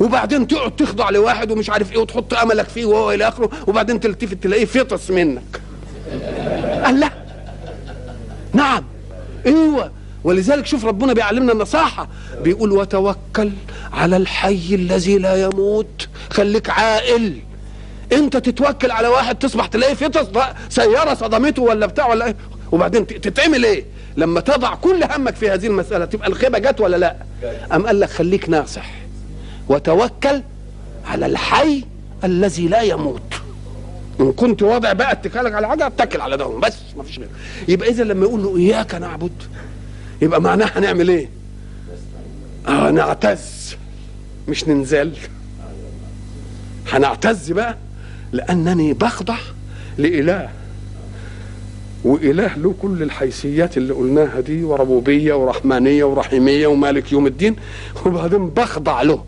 وبعدين 0.00 0.46
تقعد 0.48 0.76
تخضع 0.76 1.10
لواحد 1.10 1.50
ومش 1.50 1.70
عارف 1.70 1.92
إيه 1.92 1.98
وتحط 1.98 2.34
أملك 2.34 2.68
فيه 2.68 2.84
وهو 2.84 3.12
إلى 3.12 3.28
آخره 3.28 3.50
وبعدين 3.66 4.00
تلتفت 4.00 4.42
تلاقيه 4.42 4.64
فطس 4.64 5.10
منك. 5.10 5.60
قال 6.84 7.00
لا. 7.00 7.10
نعم. 8.52 8.84
إيوه. 9.46 9.92
ولذلك 10.24 10.66
شوف 10.66 10.84
ربنا 10.84 11.12
بيعلمنا 11.12 11.52
النصاحة. 11.52 12.08
بيقول 12.42 12.72
وتوكل 12.72 13.50
على 13.92 14.16
الحي 14.16 14.74
الذي 14.74 15.18
لا 15.18 15.42
يموت. 15.42 16.08
خليك 16.30 16.70
عاقل. 16.70 17.38
انت 18.12 18.36
تتوكل 18.36 18.90
على 18.90 19.08
واحد 19.08 19.38
تصبح 19.38 19.66
تلاقيه 19.66 19.94
فطس. 19.94 20.26
سيارة 20.68 21.14
صدمته 21.14 21.62
ولا 21.62 21.86
بتاع 21.86 22.06
ولا 22.06 22.26
إيه؟ 22.26 22.36
وبعدين 22.72 23.06
تتعمل 23.06 23.64
إيه؟ 23.64 23.84
لما 24.16 24.40
تضع 24.40 24.74
كل 24.74 25.04
همك 25.14 25.34
في 25.36 25.50
هذه 25.50 25.66
المسألة 25.66 26.04
تبقى 26.04 26.28
الخيبة 26.28 26.58
جت 26.58 26.80
ولا 26.80 26.96
لا؟ 26.96 27.16
أم 27.74 27.86
قال 27.86 28.00
لك 28.00 28.08
خليك 28.10 28.48
ناصح 28.48 28.90
وتوكل 29.68 30.42
على 31.06 31.26
الحي 31.26 31.84
الذي 32.24 32.68
لا 32.68 32.80
يموت. 32.82 33.22
إن 34.20 34.32
كنت 34.32 34.62
واضع 34.62 34.92
بقى 34.92 35.12
اتكالك 35.12 35.54
على 35.54 35.68
حاجة 35.68 35.86
اتكل 35.86 36.20
على 36.20 36.36
ده 36.36 36.46
بس 36.46 36.74
ما 36.96 37.02
فيش 37.02 37.18
غيره. 37.18 37.30
يبقى 37.68 37.88
اذا 37.88 38.04
لما 38.04 38.26
يقول 38.26 38.42
له 38.42 38.56
إياك 38.56 38.94
نعبد 38.94 39.32
يبقى 40.22 40.40
معناه 40.42 40.66
هنعمل 40.74 41.08
إيه؟ 41.08 41.28
آه 42.68 42.90
نعتز 42.90 43.76
مش 44.48 44.68
ننزل. 44.68 45.12
هنعتز 46.92 47.52
بقى 47.52 47.76
لأنني 48.32 48.92
بخضع 48.92 49.36
لإله 49.98 50.48
وإله 52.04 52.56
له 52.56 52.74
كل 52.82 53.02
الحيثيات 53.02 53.76
اللي 53.76 53.94
قلناها 53.94 54.40
دي 54.40 54.64
وربوبية 54.64 55.34
ورحمانية 55.34 56.04
ورحيمية 56.04 56.66
ومالك 56.66 57.12
يوم 57.12 57.26
الدين. 57.26 57.56
وبعدين 58.06 58.48
بخضع 58.48 59.02
له 59.02 59.24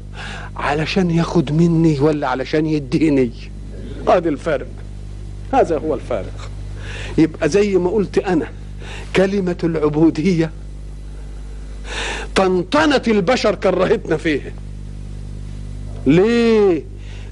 علشان 0.57 1.11
ياخد 1.11 1.53
مني 1.53 2.01
ولا 2.01 2.29
علشان 2.29 2.67
يديني. 2.67 3.31
هذا 4.09 4.29
الفارق. 4.29 4.67
هذا 5.53 5.79
هو 5.79 5.95
الفارق. 5.95 6.51
يبقى 7.19 7.49
زي 7.49 7.77
ما 7.77 7.91
قلت 7.91 8.19
أنا 8.19 8.49
كلمة 9.17 9.57
العبودية 9.65 10.51
طنطنة 12.35 13.03
البشر 13.09 13.55
كرهتنا 13.55 14.17
فيه. 14.17 14.55
ليه؟ 16.07 16.83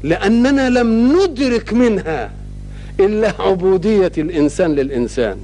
لأننا 0.03 0.71
لم 0.71 1.13
ندرك 1.13 1.73
منها. 1.73 2.31
إلا 3.01 3.33
عبودية 3.39 4.13
الإنسان 4.19 4.75
للإنسان. 4.75 5.39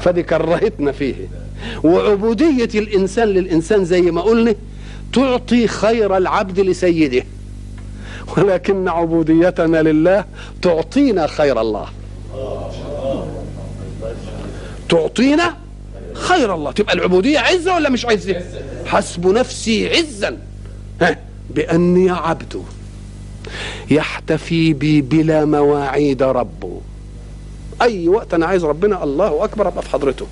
فدي 0.00 0.22
كرهتنا 0.22 0.92
فيه. 0.92 1.14
وعبودية 1.84 2.80
الإنسان 2.80 3.28
للإنسان 3.28 3.84
زي 3.84 4.00
ما 4.00 4.20
قلنا 4.20 4.54
تعطي 5.12 5.68
خير 5.68 6.16
العبد 6.16 6.60
لسيده. 6.60 7.24
ولكن 8.36 8.88
عبوديتنا 8.88 9.82
لله 9.82 10.24
تعطينا 10.62 11.26
خير 11.26 11.60
الله. 11.60 11.88
تعطينا 14.88 15.56
خير 16.12 16.54
الله. 16.54 16.72
تبقى 16.72 16.94
العبودية 16.94 17.38
عزة 17.38 17.74
ولا 17.74 17.88
مش 17.88 18.06
عزة؟ 18.06 18.36
حسب 18.86 19.26
نفسي 19.26 19.88
عزا. 19.88 20.38
بأني 21.50 22.10
عبد. 22.10 22.62
يحتفي 23.90 24.72
بي 24.72 25.00
بلا 25.00 25.44
مواعيد 25.44 26.22
ربه. 26.22 26.80
أي 27.82 28.08
وقت 28.08 28.34
أنا 28.34 28.46
عايز 28.46 28.64
ربنا 28.64 29.04
الله 29.04 29.44
أكبر 29.44 29.68
أبقى 29.68 29.82
في 29.82 29.90
حضرته. 29.90 30.26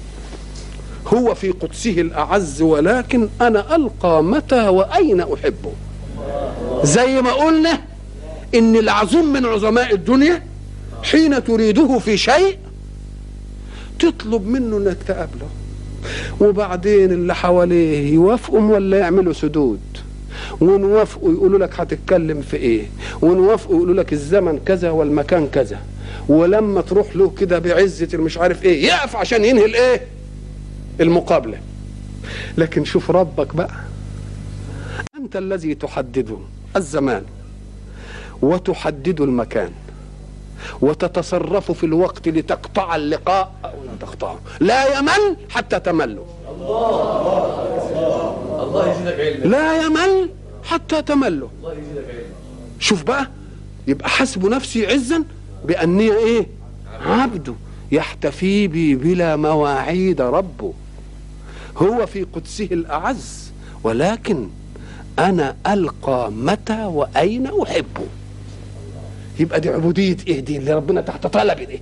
هو 1.07 1.35
في 1.35 1.51
قدسه 1.51 2.01
الأعز 2.01 2.63
ولكن 2.63 3.29
أنا 3.41 3.77
ألقى 3.77 4.25
متى 4.25 4.69
وأين 4.69 5.21
أحبه. 5.21 5.73
زي 6.85 7.23
ما 7.23 7.33
قلنا 7.33 7.81
إن 8.55 8.77
العظيم 8.77 9.33
من 9.33 9.47
عظماء 9.47 9.95
الدنيا 9.95 10.43
حين 11.03 11.45
تريده 11.45 11.99
في 11.99 12.17
شيء 12.17 12.59
تطلب 13.99 14.47
منه 14.47 14.77
إنك 14.77 14.97
تقابله. 15.09 15.49
وبعدين 16.41 17.13
اللي 17.13 17.35
حواليه 17.35 18.15
يوافقوا 18.15 18.61
ولا 18.61 18.99
يعملوا 18.99 19.33
سدود. 19.33 19.81
ونوافقوا 20.61 21.33
يقولوا 21.33 21.59
لك 21.59 21.81
هتتكلم 21.81 22.41
في 22.41 22.57
إيه؟ 22.57 22.87
ونوافقوا 23.23 23.77
يقولوا 23.77 23.95
لك 23.95 24.13
الزمن 24.13 24.59
كذا 24.67 24.91
والمكان 24.91 25.49
كذا. 25.49 25.79
ولما 26.29 26.81
تروح 26.81 27.17
له 27.17 27.31
كده 27.31 27.59
بعزة 27.59 28.09
المش 28.15 28.39
عارف 28.39 28.65
إيه 28.65 28.85
يقف 28.85 29.17
عشان 29.17 29.45
ينهي 29.45 29.65
الإيه؟ 29.65 30.07
المقابلة. 31.01 31.59
لكن 32.59 32.85
شوف 32.85 33.11
ربك 33.11 33.55
بقى. 33.55 33.71
أنت 35.17 35.37
الذي 35.37 35.75
تحدد 35.75 36.39
الزمان 36.77 37.23
وتحدد 38.43 39.21
المكان 39.21 39.71
وتتصرف 40.81 41.73
في 41.73 41.85
الوقت 41.85 42.29
لتقطع 42.29 42.97
اللقاء 42.97 43.53
أو 43.65 43.71
لا 43.71 43.93
تقطعه. 44.01 44.41
لا 44.61 44.99
يمل 44.99 45.37
حتى 45.51 45.81
تملوا 45.81 46.25
الله 48.61 48.93
يزيدك 48.93 49.21
علم. 49.21 49.51
لا 49.51 49.83
يمل 49.83 50.31
حتى 50.65 51.03
علم 51.13 51.49
شوف 52.81 53.03
بقى 53.03 53.29
يبقى 53.87 54.09
حسب 54.09 54.47
نفسي 54.47 54.87
عزا 54.87 55.25
بأني 55.65 56.13
إيه؟ 56.13 56.47
عبده 57.07 57.55
يحتفي 57.93 58.69
بي 58.69 58.95
بلا 58.95 59.37
مواعيد 59.37 60.21
ربه. 60.21 60.73
هو 61.77 62.07
في 62.07 62.23
قدسه 62.23 62.65
الأعز 62.73 63.51
ولكن 63.85 64.49
أنا 65.19 65.57
ألقى 65.67 66.33
متى 66.33 66.85
وأين 66.85 67.47
أحبه. 67.47 68.07
يبقى 69.41 69.61
دي 69.61 69.69
عبودية 69.69 70.17
إيه؟ 70.29 70.41
دي 70.41 70.57
اللي 70.57 70.73
ربنا 70.75 71.01
تحت 71.01 71.27
طلب 71.27 71.59
دي. 71.59 71.81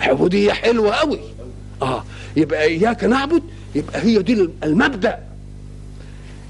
عبودية 0.00 0.52
حلوة 0.52 0.92
قوي 0.94 1.20
آه 1.82 2.04
يبقى 2.36 2.62
إياك 2.62 3.04
نعبد 3.04 3.42
يبقى 3.74 4.00
هي 4.02 4.22
دي 4.22 4.48
المبدأ. 4.64 5.18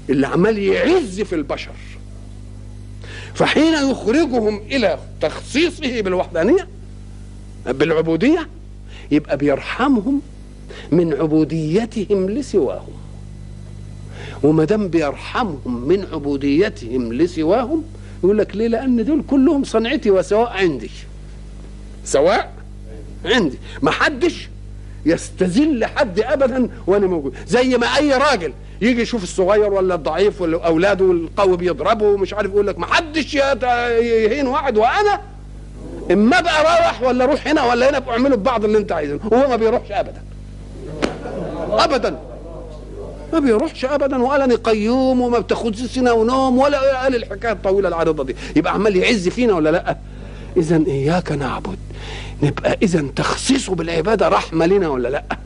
اللي 0.09 0.27
عمال 0.27 0.57
يعز 0.59 1.21
في 1.21 1.35
البشر. 1.35 1.71
فحين 3.33 3.89
يخرجهم 3.91 4.57
إلى 4.57 4.99
تخصيصه 5.21 6.01
بالوحدانية 6.01 6.67
بالعبودية 7.65 8.47
يبقى 9.11 9.37
بيرحمهم 9.37 10.21
من 10.91 11.13
عبوديتهم 11.13 12.29
لسواهم. 12.29 12.93
وما 14.43 14.63
دام 14.65 14.87
بيرحمهم 14.87 15.87
من 15.87 16.07
عبوديتهم 16.13 17.13
لسواهم 17.13 17.83
يقول 18.23 18.37
لك 18.37 18.55
ليه؟ 18.55 18.67
لأن 18.67 19.05
دول 19.05 19.23
كلهم 19.27 19.63
صنعتي 19.63 20.11
وسواء 20.11 20.49
عندي. 20.49 20.89
سواء 22.05 22.53
عندي. 23.25 23.57
ما 23.81 23.91
حدش 23.91 24.49
يستذل 25.05 25.85
حد 25.85 26.19
ابدا 26.19 26.69
وأنا 26.87 27.07
موجود. 27.07 27.33
زي 27.47 27.77
ما 27.77 27.87
أي 27.97 28.13
راجل 28.13 28.53
يجي 28.81 29.01
يشوف 29.01 29.23
الصغير 29.23 29.73
ولا 29.73 29.95
الضعيف 29.95 30.41
ولا 30.41 30.65
أولاده 30.67 31.05
والقوي 31.05 31.57
بيضربه 31.57 32.05
ومش 32.05 32.33
عارف 32.33 32.51
يقول 32.51 32.67
لك 32.67 32.79
ما 32.79 32.85
حدش 32.85 33.35
يهين 33.35 34.47
واحد 34.47 34.77
وأنا. 34.77 35.21
إما 36.11 36.41
بقى 36.41 36.63
رايح 36.63 37.01
ولا 37.01 37.23
أروح 37.23 37.47
هنا 37.47 37.63
ولا 37.63 37.89
هنا 37.89 38.01
أعملوا 38.09 38.37
ببعض 38.37 38.65
اللي 38.65 38.77
أنت 38.77 38.91
عايزه. 38.91 39.19
وهو 39.31 39.49
ما 39.49 39.55
بيروحش 39.55 39.91
ابدا. 39.91 40.21
ابدا. 41.71 42.19
ما 43.33 43.39
بيروحش 43.39 43.85
ابدا 43.85 44.15
أنا 44.15 44.55
قيوم 44.55 45.21
وما 45.21 45.39
بتاخدش 45.39 45.81
سنة 45.81 46.13
ونوم 46.13 46.57
ولا 46.57 47.01
قال 47.01 47.15
الحكاية 47.15 47.51
الطويلة 47.51 47.87
العريضة 47.87 48.23
دي. 48.23 48.35
يبقى 48.55 48.73
عمال 48.73 48.95
يعز 48.95 49.29
فينا 49.29 49.53
ولا 49.53 49.69
لأ؟ 49.69 49.97
اذا 50.57 50.83
إياك 50.87 51.31
نعبد. 51.31 51.77
نبقى 52.43 52.77
اذا 52.83 53.05
تخصيصه 53.15 53.75
بالعبادة 53.75 54.27
رحمة 54.27 54.65
لنا 54.65 54.87
ولا 54.87 55.07
لأ؟ 55.07 55.37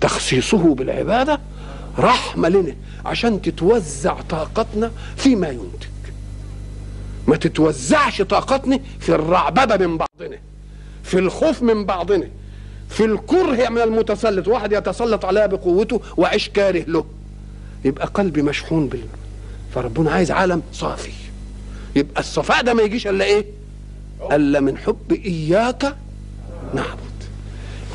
تخصيصه 0.00 0.74
بالعبادة 0.74 1.40
رحمة 1.98 2.48
لنا 2.48 2.74
عشان 3.04 3.42
تتوزع 3.42 4.16
طاقتنا 4.28 4.90
فيما 5.16 5.48
ينتج. 5.48 5.88
ما 7.26 7.36
تتوزعش 7.36 8.22
طاقتنا 8.22 8.80
في 9.00 9.08
الرعببة 9.14 9.86
من 9.86 9.98
بعضنا 9.98 10.38
في 11.02 11.18
الخوف 11.18 11.62
من 11.62 11.84
بعضنا 11.84 12.28
في 12.88 13.04
الكره 13.04 13.68
من 13.68 13.78
المتسلط. 13.78 14.48
واحد 14.48 14.72
يتسلط 14.72 15.24
عليها 15.24 15.46
بقوته 15.46 16.00
وعيش 16.16 16.48
كاره 16.48 16.84
له. 16.88 17.04
يبقى 17.84 18.06
قلبي 18.06 18.42
مشحون 18.42 18.88
بال 18.88 19.00
فربنا 19.74 20.10
عايز 20.10 20.30
عالم 20.30 20.62
صافي. 20.72 21.12
يبقى 21.96 22.20
الصفاء 22.20 22.62
ده 22.62 22.74
ما 22.74 22.82
يجيش 22.82 23.06
إلا 23.06 23.24
إيه؟ 23.24 23.57
ألا 24.32 24.60
من 24.60 24.78
حب 24.78 25.12
إياك 25.12 25.96
نعبد. 26.74 26.98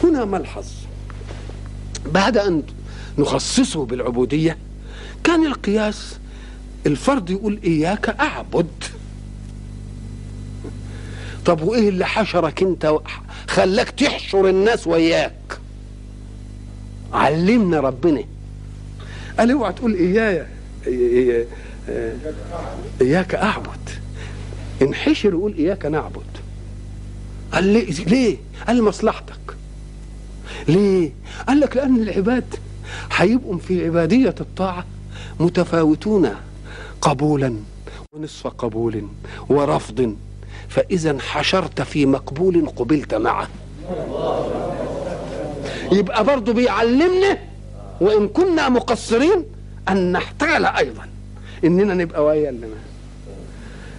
هنا 0.03 0.25
ملحظ. 0.25 0.65
بعد 2.05 2.37
أن 2.37 2.63
نخصصه 3.17 3.85
بالعبودية 3.85 4.57
كان 5.23 5.45
القياس 5.45 6.17
الفرد 6.85 7.29
يقول 7.29 7.59
إياك 7.63 8.09
أعبد. 8.09 8.83
طب 11.45 11.61
وإيه 11.61 11.89
اللي 11.89 12.05
حشرك 12.05 12.61
أنت 12.63 12.93
خلاك 13.47 13.89
تحشر 13.89 14.49
الناس 14.49 14.87
وياك؟ 14.87 15.59
علمنا 17.13 17.79
ربنا. 17.79 18.23
قال 19.39 19.51
اوعى 19.51 19.73
تقول 19.73 19.95
اياي 19.95 20.45
آه، 21.89 22.15
إياك 23.01 23.35
أعبد. 23.35 23.89
انحشر 24.83 25.35
وقول 25.35 25.53
إياك 25.53 25.85
نعبد. 25.85 26.23
قال 27.51 27.63
لي 27.63 27.81
ليه؟ 27.81 28.37
قال 28.67 28.83
مصلحتك 28.83 29.55
ليه؟ 30.67 31.11
قال 31.47 31.59
لك 31.59 31.77
لأن 31.77 31.95
العباد 31.95 32.55
هيبقوا 33.11 33.57
في 33.57 33.85
عبادية 33.85 34.35
الطاعة 34.41 34.85
متفاوتون 35.39 36.29
قبولا 37.01 37.55
ونصف 38.13 38.47
قبول 38.47 39.07
ورفض. 39.49 40.15
فإذا 40.69 41.11
انحشرت 41.11 41.81
في 41.81 42.05
مقبول 42.05 42.65
قبلت 42.75 43.13
معه. 43.13 43.47
يبقى 45.91 46.23
برضه 46.23 46.53
بيعلمنا 46.53 47.37
وإن 48.01 48.27
كنا 48.27 48.69
مقصرين 48.69 49.45
أن 49.89 50.11
نحتال 50.11 50.65
أيضا. 50.65 51.07
إننا 51.63 51.93
نبقى 51.93 52.25
ويا 52.25 52.49
اللي. 52.49 52.67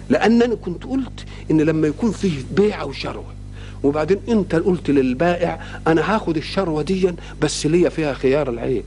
لأنني 0.09 0.55
كنت 0.55 0.83
قلت 0.83 1.25
إن 1.51 1.61
لما 1.61 1.87
يكون 1.87 2.11
فيه 2.11 2.43
بيع 2.51 2.83
وشروه 2.83 3.35
وبعدين 3.83 4.19
أنت 4.29 4.55
قلت 4.55 4.89
للبائع 4.89 5.61
أنا 5.87 6.15
هاخد 6.15 6.37
الشروة 6.37 6.81
دي 6.81 7.15
بس 7.41 7.65
ليا 7.65 7.89
فيها 7.89 8.13
خيار 8.13 8.49
العيب. 8.49 8.83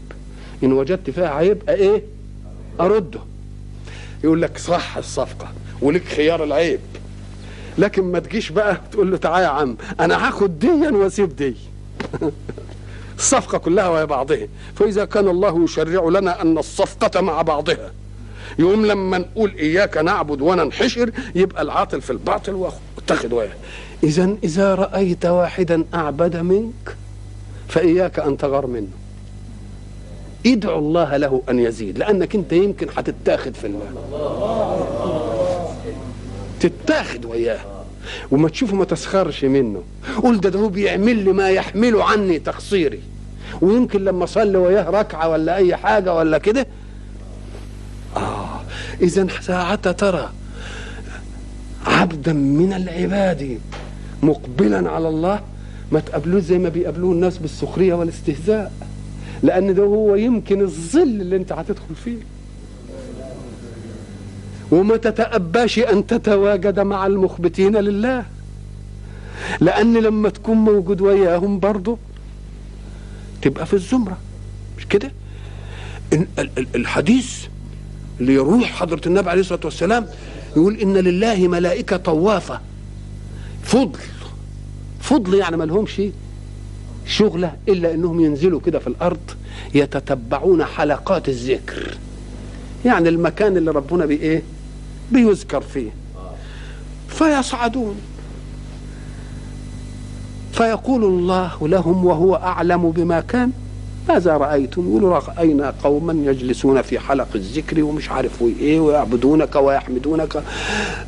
إن 0.64 0.72
وجدت 0.72 1.10
فيها 1.10 1.28
عيب 1.28 1.62
إيه؟ 1.68 2.02
أرده. 2.80 3.20
يقول 4.24 4.42
لك 4.42 4.58
صح 4.58 4.96
الصفقة 4.96 5.52
ولك 5.82 6.04
خيار 6.04 6.44
العيب. 6.44 6.80
لكن 7.78 8.02
ما 8.02 8.18
تجيش 8.18 8.50
بقى 8.50 8.80
تقول 8.92 9.10
له 9.10 9.16
تعالى 9.16 9.44
يا 9.44 9.48
عم 9.50 9.76
أنا 10.00 10.28
هاخد 10.28 10.58
دي 10.58 10.68
وأسيب 10.68 11.36
دي. 11.36 11.54
الصفقة 13.18 13.58
كلها 13.58 13.88
وهي 13.88 14.06
بعضها. 14.06 14.46
فإذا 14.76 15.04
كان 15.04 15.28
الله 15.28 15.64
يشرع 15.64 16.08
لنا 16.08 16.42
أن 16.42 16.58
الصفقة 16.58 17.20
مع 17.20 17.42
بعضها. 17.42 17.92
يقوم 18.59 18.86
لما 18.86 19.18
نقول 19.18 19.54
إياك 19.59 19.96
نعبد 19.96 20.40
وننحشر 20.40 21.11
يبقى 21.34 21.62
العاطل 21.62 22.00
في 22.00 22.11
الباطل 22.11 22.54
واتخذ 22.54 23.34
وياه 23.34 23.52
اذا 24.02 24.36
إذا 24.44 24.74
رأيت 24.74 25.26
واحدا 25.26 25.84
أعبد 25.94 26.36
منك 26.36 26.96
فإياك 27.68 28.18
أن 28.18 28.36
تغار 28.36 28.66
منه. 28.66 28.88
ادعو 30.46 30.78
الله 30.78 31.16
له 31.16 31.42
أن 31.50 31.59
يزيد 31.59 31.98
لأنك 31.98 32.34
أنت 32.34 32.52
يمكن 32.52 32.86
هتتاخد 32.96 33.54
في 33.54 33.66
الله. 33.66 34.04
تتاخد 36.61 37.24
وياه. 37.24 37.61
وما 38.30 38.48
تشوفه 38.48 38.76
ما 38.76 38.84
تسخرش 38.84 39.44
منه. 39.44 39.82
قول 40.22 40.40
ده 40.40 40.48
ده 40.48 40.59
هو 40.59 40.68
بيعمل 40.68 41.16
لي 41.16 41.32
ما 41.32 41.50
يحمله 41.50 42.04
عني 42.04 42.38
تقصيري. 42.38 43.00
ويمكن 43.61 44.04
لما 44.04 44.24
اصلي 44.24 44.59
وياه 44.59 44.90
ركعة 44.90 45.28
ولا 45.28 45.56
أي 45.56 45.76
حاجة 45.76 46.14
ولا 46.14 46.38
كده 46.38 46.66
إذا 49.01 49.26
ساعة 49.40 49.92
ترى 49.92 50.30
عبدا 51.86 52.32
من 52.32 52.72
العباد 52.72 53.59
مقبلا 54.22 54.90
على 54.90 55.09
الله. 55.09 55.40
ما 55.92 56.01
تقابلوش 56.01 56.42
زي 56.42 56.59
ما 56.59 56.68
بيقابلوه 56.68 57.12
الناس 57.12 57.38
بالسخرية 57.38 57.94
والاستهزاء 57.94 58.72
لأن 59.42 59.74
ده 59.74 59.82
هو 59.82 60.14
يمكن 60.14 60.61
الظل 60.61 61.03
اللي 61.03 61.36
أنت 61.36 61.53
هتدخل 61.53 61.94
فيه. 62.05 62.18
وما 64.70 64.96
تتأباش 64.96 65.78
أن 65.78 66.07
تتواجد 66.07 66.80
مع 66.80 67.07
المخبتين 67.07 67.76
لله. 67.76 68.24
لأن 69.61 69.96
لما 69.96 70.28
تكون 70.28 70.57
موجود 70.57 71.01
وياهم 71.01 71.59
برضه 71.59 71.99
تبقى 73.42 73.66
في 73.66 73.74
الزمرة. 73.74 74.18
مش 74.78 74.86
كده؟ 74.86 75.12
الحديث 76.74 77.46
اللي 78.20 78.34
يروح 78.34 78.64
حضرة 78.72 79.00
النبي 79.06 79.30
عليه 79.30 79.40
الصلاة 79.40 79.60
والسلام 79.64 80.06
يقول 80.56 80.76
إن 80.76 80.96
لله 80.96 81.48
ملائكة 81.48 81.96
طوافة. 81.96 82.60
فضل 83.62 83.98
فضل 85.00 85.34
يعني 85.34 85.56
ما 85.56 85.64
لهمش 85.64 86.02
شغلة 87.06 87.52
إلا 87.68 87.94
إنهم 87.94 88.20
ينزلوا 88.20 88.60
كده 88.60 88.78
في 88.78 88.86
الأرض 88.86 89.20
يتتبعون 89.74 90.64
حلقات 90.64 91.28
الذكر. 91.28 91.98
يعني 92.84 93.08
المكان 93.08 93.56
اللي 93.56 93.70
ربنا 93.70 94.06
بإيه 94.06 94.42
بيذكر 95.12 95.60
فيه. 95.60 95.90
فيصعدون. 97.08 97.96
فيقول 100.52 101.04
الله 101.04 101.68
لهم 101.68 102.04
وهو 102.04 102.34
أعلم 102.34 102.90
بما 102.90 103.20
كان 103.20 103.52
ماذا 104.09 104.36
رأيتم؟ 104.36 104.88
يقولوا 104.88 105.18
رأينا 105.18 105.74
قوما 105.84 106.30
يجلسون 106.30 106.82
في 106.82 106.98
حلق 106.98 107.28
الذكر 107.34 107.82
ومش 107.82 108.11
عارف 108.11 108.42
إيه 108.61 108.80
ويعبدونك 108.80 109.56
ويحمدونك؟ 109.56 110.42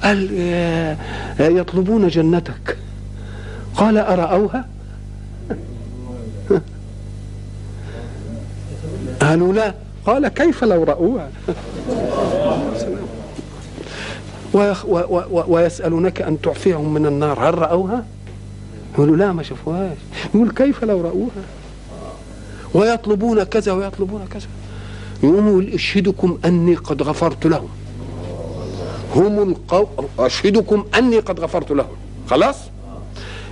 قال 0.02 0.28
آه، 0.38 0.96
يطلبون 1.40 2.08
جنتك. 2.08 2.76
قال 3.74 3.98
أرأوها؟ 3.98 4.68
قالوا 9.20 9.52
لا. 9.52 9.74
قال 10.06 10.28
كيف 10.28 10.64
لو 10.64 10.84
رأوها؟ 10.84 11.30
ويسألونك 15.48 16.22
أن 16.22 16.40
تعفيهم 16.40 16.94
من 16.94 17.06
النار 17.06 17.48
هل 17.48 17.58
رأوها؟ 17.58 18.04
يقولوا 18.94 19.16
لا 19.16 19.32
ما 19.32 19.42
شافوهاش. 19.42 19.96
يقول 20.34 20.50
كيف 20.50 20.84
لو 20.84 21.00
رأوها؟ 21.00 21.59
ويطلبون 22.74 23.42
كذا 23.42 23.72
ويطلبون 23.72 24.26
كذا. 24.30 24.46
يقوم 25.22 25.48
يقول 25.48 25.74
اشهدكم 25.74 26.38
أني 26.44 26.74
قد 26.74 27.02
غفرت 27.02 27.46
لهم. 27.46 27.68
هم 29.14 29.48
القو... 29.48 29.86
أشهدكم 30.18 30.84
أني 30.98 31.18
قد 31.18 31.40
غفرت 31.40 31.70
لهم. 31.70 31.96
خلاص؟ 32.30 32.56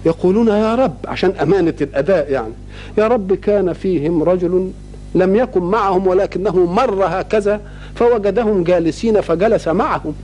يقولون 0.06 0.48
يا 0.48 0.74
رب 0.74 0.94
عشان 1.04 1.30
أمانة 1.30 1.74
الأداء 1.80 2.32
يعني. 2.32 2.52
يا 2.98 3.08
رب 3.08 3.34
كان 3.34 3.72
فيهم 3.72 4.22
رجل 4.22 4.70
لم 5.14 5.36
يكن 5.36 5.62
معهم 5.62 6.06
ولكنه 6.06 6.64
مر 6.66 7.04
هكذا 7.04 7.60
فوجدهم 7.94 8.64
جالسين 8.64 9.20
فجلس 9.20 9.68
معهم. 9.68 10.14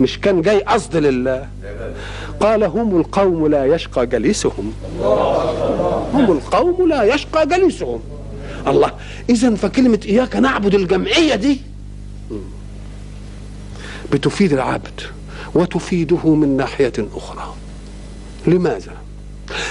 مش 0.00 0.20
كان 0.20 0.42
جاي 0.42 0.60
قصد 0.60 0.96
لله. 0.96 1.48
قال 2.40 2.64
هم 2.64 3.00
القوم 3.00 3.46
لا 3.46 3.64
يشقى 3.64 4.06
جليسهم. 4.06 4.72
هم 6.14 6.32
القوم 6.32 6.88
لا 6.88 7.02
يشقى 7.14 7.46
جليسهم. 7.46 8.00
الله 8.66 8.92
إذا 9.30 9.54
فكلمة 9.54 10.00
إياك 10.06 10.36
نعبد 10.36 10.74
الجمعية 10.74 11.34
دي 11.34 11.60
بتفيد 14.12 14.52
العبد 14.52 15.00
وتفيده 15.54 16.34
من 16.34 16.56
ناحية 16.56 16.92
أخرى. 17.16 17.54
لماذا؟ 18.46 18.92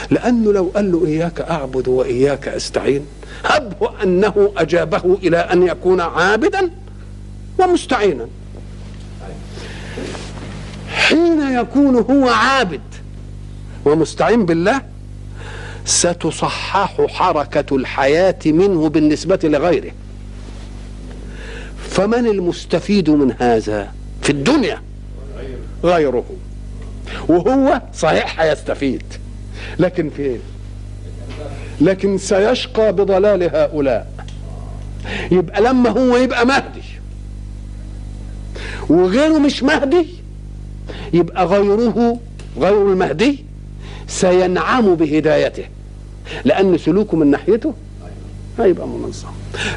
لأنه 0.09 0.53
لو 0.53 0.71
قال 0.75 0.91
له 0.91 1.05
إياك 1.05 1.41
أعبد 1.41 1.87
وإياك 1.87 2.47
أستعين 2.47 3.05
هبه 3.45 4.03
أنه 4.03 4.51
أجابه 4.57 5.17
إلى 5.23 5.37
أن 5.37 5.63
يكون 5.63 6.01
عابدا 6.01 6.71
ومستعينا. 7.59 8.27
حين 11.09 11.59
يكون 11.59 11.95
هو 11.95 12.29
عابد. 12.29 12.81
ومستعين 13.85 14.45
بالله؟ 14.45 14.81
ستصحح 15.85 17.01
حركة 17.07 17.75
الحياة 17.75 18.39
منه 18.45 18.89
بالنسبة 18.89 19.39
لغيره. 19.43 19.91
فمن 21.89 22.27
المستفيد 22.27 23.09
من 23.09 23.35
هذا 23.39 23.93
في 24.21 24.29
الدنيا؟ 24.29 24.81
غيره. 25.83 26.25
وهو 27.27 27.81
صحيح 27.93 28.39
هيستفيد. 28.41 29.03
لكن 29.79 30.09
في 30.09 30.21
إيه؟ 30.21 30.37
لكن 31.81 32.17
سيشقى 32.17 32.93
بضلال 32.93 33.43
هؤلاء. 33.55 34.11
يبقى 35.31 35.61
لما 35.61 35.89
هو 35.89 36.17
يبقى 36.17 36.45
مهدي. 36.45 36.83
وغيره 38.89 39.39
مش 39.39 39.63
مهدي 39.63 40.18
يبقى 41.13 41.45
غيره 41.45 42.17
غير 42.59 42.81
المهدي 42.91 43.45
سينعم 44.07 44.95
بهدايته 44.95 45.63
لأن 46.45 46.77
سلوكه 46.77 47.17
من 47.17 47.27
ناحيته 47.31 47.73
هيبقى 48.59 48.87
منظم 48.87 49.27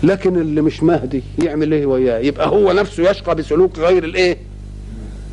لكن 0.02 0.36
اللي 0.36 0.60
مش 0.60 0.82
مهدي 0.82 1.22
يعمل 1.42 1.72
إيه 1.72 1.86
وياه 1.86 2.18
يبقى 2.18 2.48
هو 2.48 2.72
نفسه 2.72 3.10
يشقى 3.10 3.34
بسلوك 3.34 3.78
غير 3.78 4.04
الإيه؟ 4.04 4.36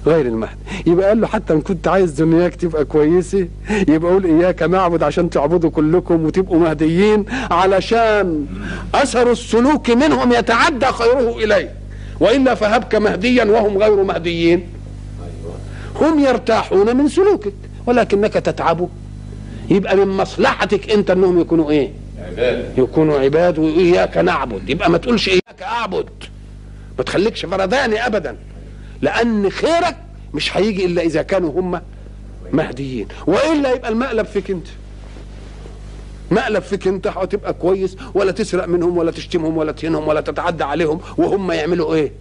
غير 0.05 0.25
المهدي. 0.25 0.55
يبقى 0.87 1.07
قال 1.07 1.21
له 1.21 1.27
حتى 1.27 1.53
إن 1.53 1.61
كنت 1.61 1.87
عايز 1.87 2.11
دنياك 2.11 2.55
تبقى 2.55 2.85
كويسة 2.85 3.47
يبقى 3.87 4.11
قول 4.11 4.25
إياك 4.25 4.63
نعبد 4.63 5.03
عشان 5.03 5.29
تعبدوا 5.29 5.69
كلكم 5.69 6.25
وتبقوا 6.25 6.59
مهديين 6.59 7.25
علشان 7.51 8.45
أثر 8.95 9.31
السلوك 9.31 9.89
منهم 9.89 10.31
يتعدى 10.33 10.85
خيره 10.85 11.37
إليه. 11.37 11.71
وإلا 12.19 12.55
فهبك 12.55 12.95
مهديا 12.95 13.43
وهم 13.45 13.77
غير 13.77 14.03
مهديين. 14.03 14.63
هم 16.01 16.19
يرتاحون 16.19 16.97
من 16.97 17.07
سلوكك 17.07 17.53
ولكنك 17.85 18.33
تتعب. 18.33 18.89
يبقى 19.69 19.95
من 19.95 20.07
مصلحتك 20.07 20.91
انت 20.91 21.11
انهم 21.11 21.39
يكونوا 21.41 21.71
إيه؟ 21.71 21.91
عباد. 22.27 22.73
يكونوا 22.77 23.19
عباد 23.19 23.59
وإياك 23.59 24.17
نعبد. 24.17 24.69
يبقى 24.69 24.89
ما 24.89 24.97
تقولش 24.97 25.29
إياك 25.29 25.61
أعبد. 25.61 26.09
ما 26.97 27.03
تخليكش 27.03 27.45
فرداني 27.45 28.05
ابدا. 28.05 28.37
لأن 29.01 29.49
خيرك 29.49 29.97
مش 30.33 30.57
هيجي 30.57 30.85
إلا 30.85 31.01
إذا 31.01 31.21
كانوا 31.21 31.59
هم 31.61 31.81
مهديين. 32.51 33.07
وإلا 33.27 33.73
يبقى 33.73 33.89
المقلب 33.89 34.25
فيك 34.25 34.51
أنت. 34.51 34.67
مقلب 36.31 36.63
فيك 36.63 36.87
أنت 36.87 37.07
هتبقى 37.07 37.53
كويس 37.53 37.97
ولا 38.13 38.31
تسرق 38.31 38.65
منهم 38.67 38.97
ولا 38.97 39.11
تشتمهم 39.11 39.57
ولا 39.57 39.71
تهينهم 39.71 40.07
ولا 40.07 40.21
تتعدى 40.21 40.63
عليهم 40.63 40.99
وهم 41.17 41.51
يعملوا 41.51 41.95
إيه؟ 41.95 42.11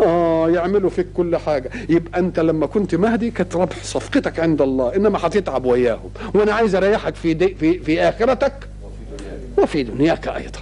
آه 0.00 0.50
يعملوا 0.50 0.90
فيك 0.90 1.06
كل 1.14 1.36
حاجة. 1.36 1.70
يبقى 1.88 2.20
أنت 2.20 2.40
لما 2.40 2.66
كنت 2.66 2.94
مهدي 2.94 3.30
كانت 3.30 3.56
ربح 3.56 3.84
صفقتك 3.84 4.40
عند 4.40 4.62
الله. 4.62 4.96
إنما 4.96 5.18
هتتعب 5.22 5.64
وياهم. 5.64 6.10
وأنا 6.34 6.52
عايز 6.52 6.74
أريحك 6.74 7.14
في 7.14 7.34
دي 7.34 7.54
في 7.54 7.78
في 7.78 8.00
آخرتك 8.00 8.68
وفي 9.58 9.82
دنياك 9.82 10.28
أيضا. 10.28 10.60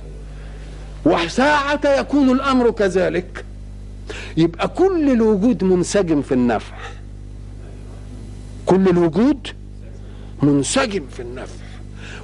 وساعة 1.04 1.80
يكون 1.98 2.30
الأمر 2.30 2.70
كذلك. 2.70 3.44
يبقى 4.36 4.68
كل 4.68 5.10
الوجود 5.12 5.64
منسجم 5.64 6.22
في 6.22 6.32
النفع. 6.32 6.76
كل 8.66 8.88
الوجود 8.88 9.48
منسجم 10.42 11.04
في 11.16 11.22
النفع. 11.22 11.66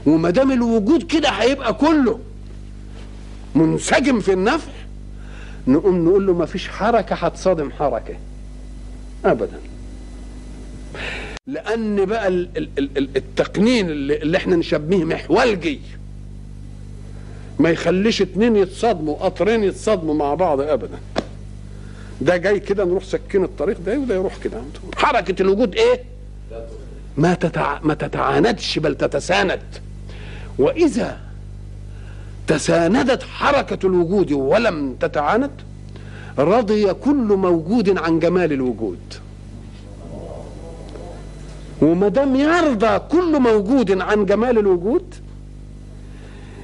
وما 0.07 0.31
دام 0.31 0.53
الوجود 0.53 1.03
كده 1.03 1.29
هيبقى 1.29 1.75
كله 1.75 2.19
منسجم 3.55 4.21
في 4.21 4.33
النفع 4.33 4.73
نقوم 5.67 6.05
نقول 6.05 6.27
له 6.27 6.35
ما 6.35 6.47
فيش 6.47 6.69
حركة 6.69 7.15
هتصادم 7.17 7.71
حركة. 7.71 8.15
أبدا. 9.25 9.61
لأن 11.47 12.05
بقى 12.05 12.29
ال- 12.29 12.49
ال- 12.57 12.69
ال- 12.99 13.17
التقنين 13.17 13.91
اللي, 13.91 14.37
إحنا 14.37 14.57
نشبهه 14.57 15.05
محولجي 15.05 15.81
ما 17.59 17.71
يخليش 17.71 18.23
اتنين 18.23 18.57
يتصادموا 18.57 19.15
قطرين 19.17 19.65
يتصادموا 19.65 20.15
مع 20.15 20.35
بعض 20.35 20.61
أبدا. 20.61 20.99
ده 22.21 22.37
جاي 22.37 22.61
كده 22.61 22.85
نروح 22.85 23.05
سكين 23.05 23.45
الطريق 23.45 23.81
ده 23.87 23.99
وده 23.99 24.15
يروح 24.15 24.37
كده. 24.37 24.63
حركة 24.97 25.43
الوجود 25.43 25.75
إيه؟ 25.75 26.03
ما 27.17 27.35
تتع... 27.35 27.79
ما 27.83 27.95
تتعاندش 27.95 28.79
بل 28.79 28.95
تتساند. 28.95 29.61
وإذا 30.59 31.21
تساندت 32.47 33.23
حركة 33.23 33.87
الوجود 33.87 34.33
ولم 34.33 34.97
تتعاند 35.01 35.51
رضي 36.39 36.95
كل 36.95 37.37
موجود 37.37 37.99
عن 37.99 38.19
جمال 38.19 38.53
الوجود. 38.53 38.99
وما 41.83 42.09
دام 42.09 42.37
يرضى 42.37 42.99
كل 42.99 43.41
موجود 43.41 44.01
عن 44.01 44.27
جمال 44.27 44.59
الوجود 44.59 45.15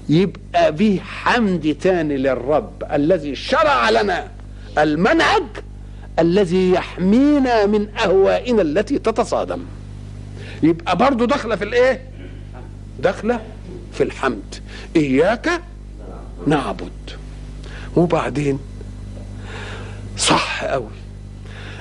يبقى 0.08 0.72
به 0.72 1.00
حمد 1.04 1.76
تاني 1.80 2.16
للرب 2.16 2.84
الذي 2.92 3.34
شرع 3.34 3.90
لنا 3.90 4.28
المنهج 4.78 5.42
الذي 6.18 6.70
يحمينا 6.70 7.66
من 7.66 7.88
أهوائنا 7.98 8.62
التي 8.62 8.98
تتصادم. 8.98 9.60
يبقى 10.62 10.96
برضه 10.96 11.26
داخله 11.26 11.56
في 11.56 11.64
الإيه؟ 11.64 12.02
داخله 13.02 13.40
في 13.98 14.04
الحمد. 14.04 14.54
إياك 14.96 15.62
نعبد. 16.46 16.90
وبعدين؟ 17.96 18.58
صح 20.18 20.64
قوي 20.64 20.90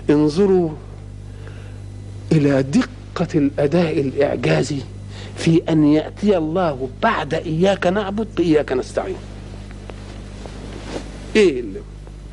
انظروا 0.09 0.70
إلى 2.32 2.63
دقة 2.63 3.28
الأداء 3.36 3.99
الإعجازي 3.99 4.80
في 5.38 5.61
أن 5.70 5.86
يأتي 5.86 6.38
الله 6.38 6.89
بعد 7.03 7.34
إياك 7.34 7.88
نعبد 7.88 8.28
باياك 8.38 8.72
نستعين. 8.72 9.15
إيه 11.36 11.59
اللي؟ 11.59 11.80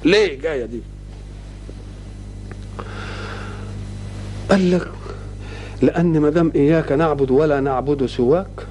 ليه 0.05 0.41
جاية 0.41 0.65
دي؟ 0.65 0.81
قال 4.51 4.71
لك 4.71 4.91
لأن 5.83 6.21
ما 6.21 6.31
دام 6.31 6.53
إياك 6.55 6.93
نعبد 6.93 7.31
ولا 7.31 7.61
نعبد 7.61 8.07
سواك 8.07 8.67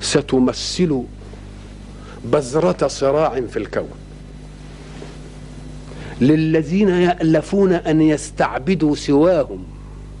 ستمثل 0.00 1.02
بذرة 2.24 2.86
صراع 2.86 3.40
في 3.40 3.56
الكون. 3.56 3.88
للذين 6.20 6.88
يألفون 6.88 7.72
أن 7.72 8.00
يستعبدوا 8.00 8.96
سواهم 8.96 9.64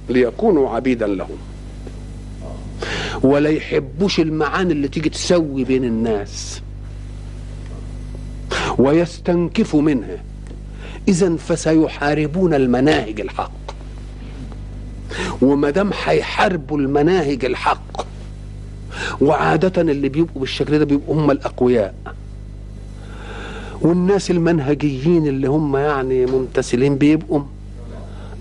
ليكونوا 0.08 0.70
عبيدا 0.70 1.06
لهم. 1.06 1.38
ولا 3.22 3.50
يحبوش 3.50 4.20
المعاني 4.20 4.72
اللي 4.72 4.88
تيجي 4.88 5.08
تسوي 5.08 5.64
بين 5.64 5.84
الناس. 5.84 6.62
ويستنكفوا 8.78 9.82
منها. 9.82 10.22
إذا 11.08 11.36
فسيحاربون 11.36 12.54
المناهج 12.54 13.20
الحق. 13.20 13.50
وما 15.42 15.70
دام 15.70 15.90
هيحاربوا 16.04 16.78
المناهج 16.78 17.44
الحق 17.44 18.06
وعادة 19.20 19.82
اللي 19.82 20.08
بيبقوا 20.08 20.40
بالشكل 20.40 20.78
ده 20.78 20.84
بيبقوا 20.84 21.14
هم 21.14 21.30
الأقوياء. 21.30 21.94
والناس 23.80 24.30
المنهجيين 24.30 25.26
اللي 25.26 25.46
هم 25.48 25.76
يعني 25.76 26.26
ممتثلين 26.26 26.96
بيبقوا 26.96 27.40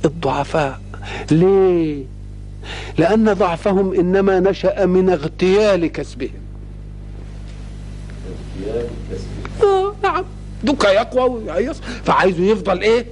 الضعفاء. 0.06 0.80
ليه؟ 1.32 2.04
لأن 2.98 3.34
ضعفهم 3.34 3.94
إنما 3.94 4.40
نشأ 4.40 4.86
من 4.86 5.10
اغتيال 5.10 5.88
كسبهم. 5.88 6.30
آه 9.64 9.94
نعم. 10.04 10.24
دوكا 10.64 10.88
يقوى 10.88 11.30
ويعيص. 11.30 11.78
فعايزه 12.06 12.44
يفضل 12.44 12.82
إيه؟ 12.82 13.06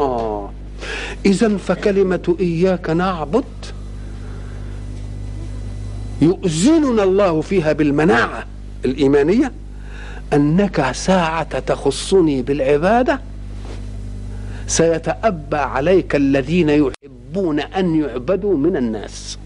آه. 0.00 0.50
إذا 1.26 1.56
فكلمة 1.56 2.36
إياك 2.40 2.90
نعبد 2.90 3.44
يؤذننا 6.22 7.02
الله 7.02 7.40
فيها 7.40 7.72
بالمناعة 7.72 8.46
الإيمانية 8.84 9.52
أنك 10.32 10.92
ساعة 10.92 11.58
تخصني 11.58 12.42
بالعبادة 12.42 13.20
سيتأبى 14.66 15.56
عليك 15.56 16.14
الذين 16.14 16.68
يحبون 16.68 17.60
أن 17.60 18.00
يعبدوا 18.00 18.56
من 18.56 18.76
الناس. 18.76 19.38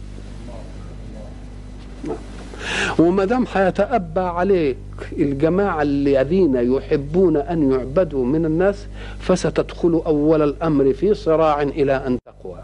وما 2.99 3.25
دام 3.25 3.47
هيتأبى 3.55 4.21
عليك 4.21 4.77
الجماعة 5.13 5.83
الذين 5.83 6.57
يحبون 6.57 7.37
أن 7.37 7.73
يعبدوا 7.73 8.25
من 8.25 8.45
الناس 8.45 8.87
فستدخل 9.21 10.03
أول 10.07 10.43
الأمر 10.43 10.93
في 10.93 11.15
صراع 11.15 11.63
إلى 11.63 12.07
أن 12.07 12.19
تقوى. 12.27 12.59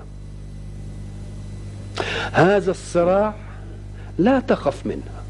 هذا 2.32 2.70
الصراع 2.70 3.34
لا 4.20 4.40
تخف 4.40 4.86
منها. 4.86 5.22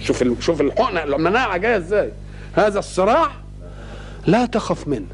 شوف 0.00 0.24
شوف 0.40 0.60
الحقنه 0.60 1.02
المناعه 1.02 1.56
جاية 1.56 1.76
إزاي؟ 1.76 2.12
هذا 2.56 2.78
الصراع 2.78 3.30
لا 4.26 4.46
تخف 4.46 4.88
منه. 4.88 5.06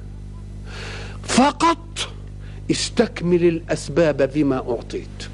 فقط 1.22 2.08
استكمل 2.70 3.44
الأسباب 3.44 4.30
بما 4.34 4.56
أعطيت. 4.56 5.28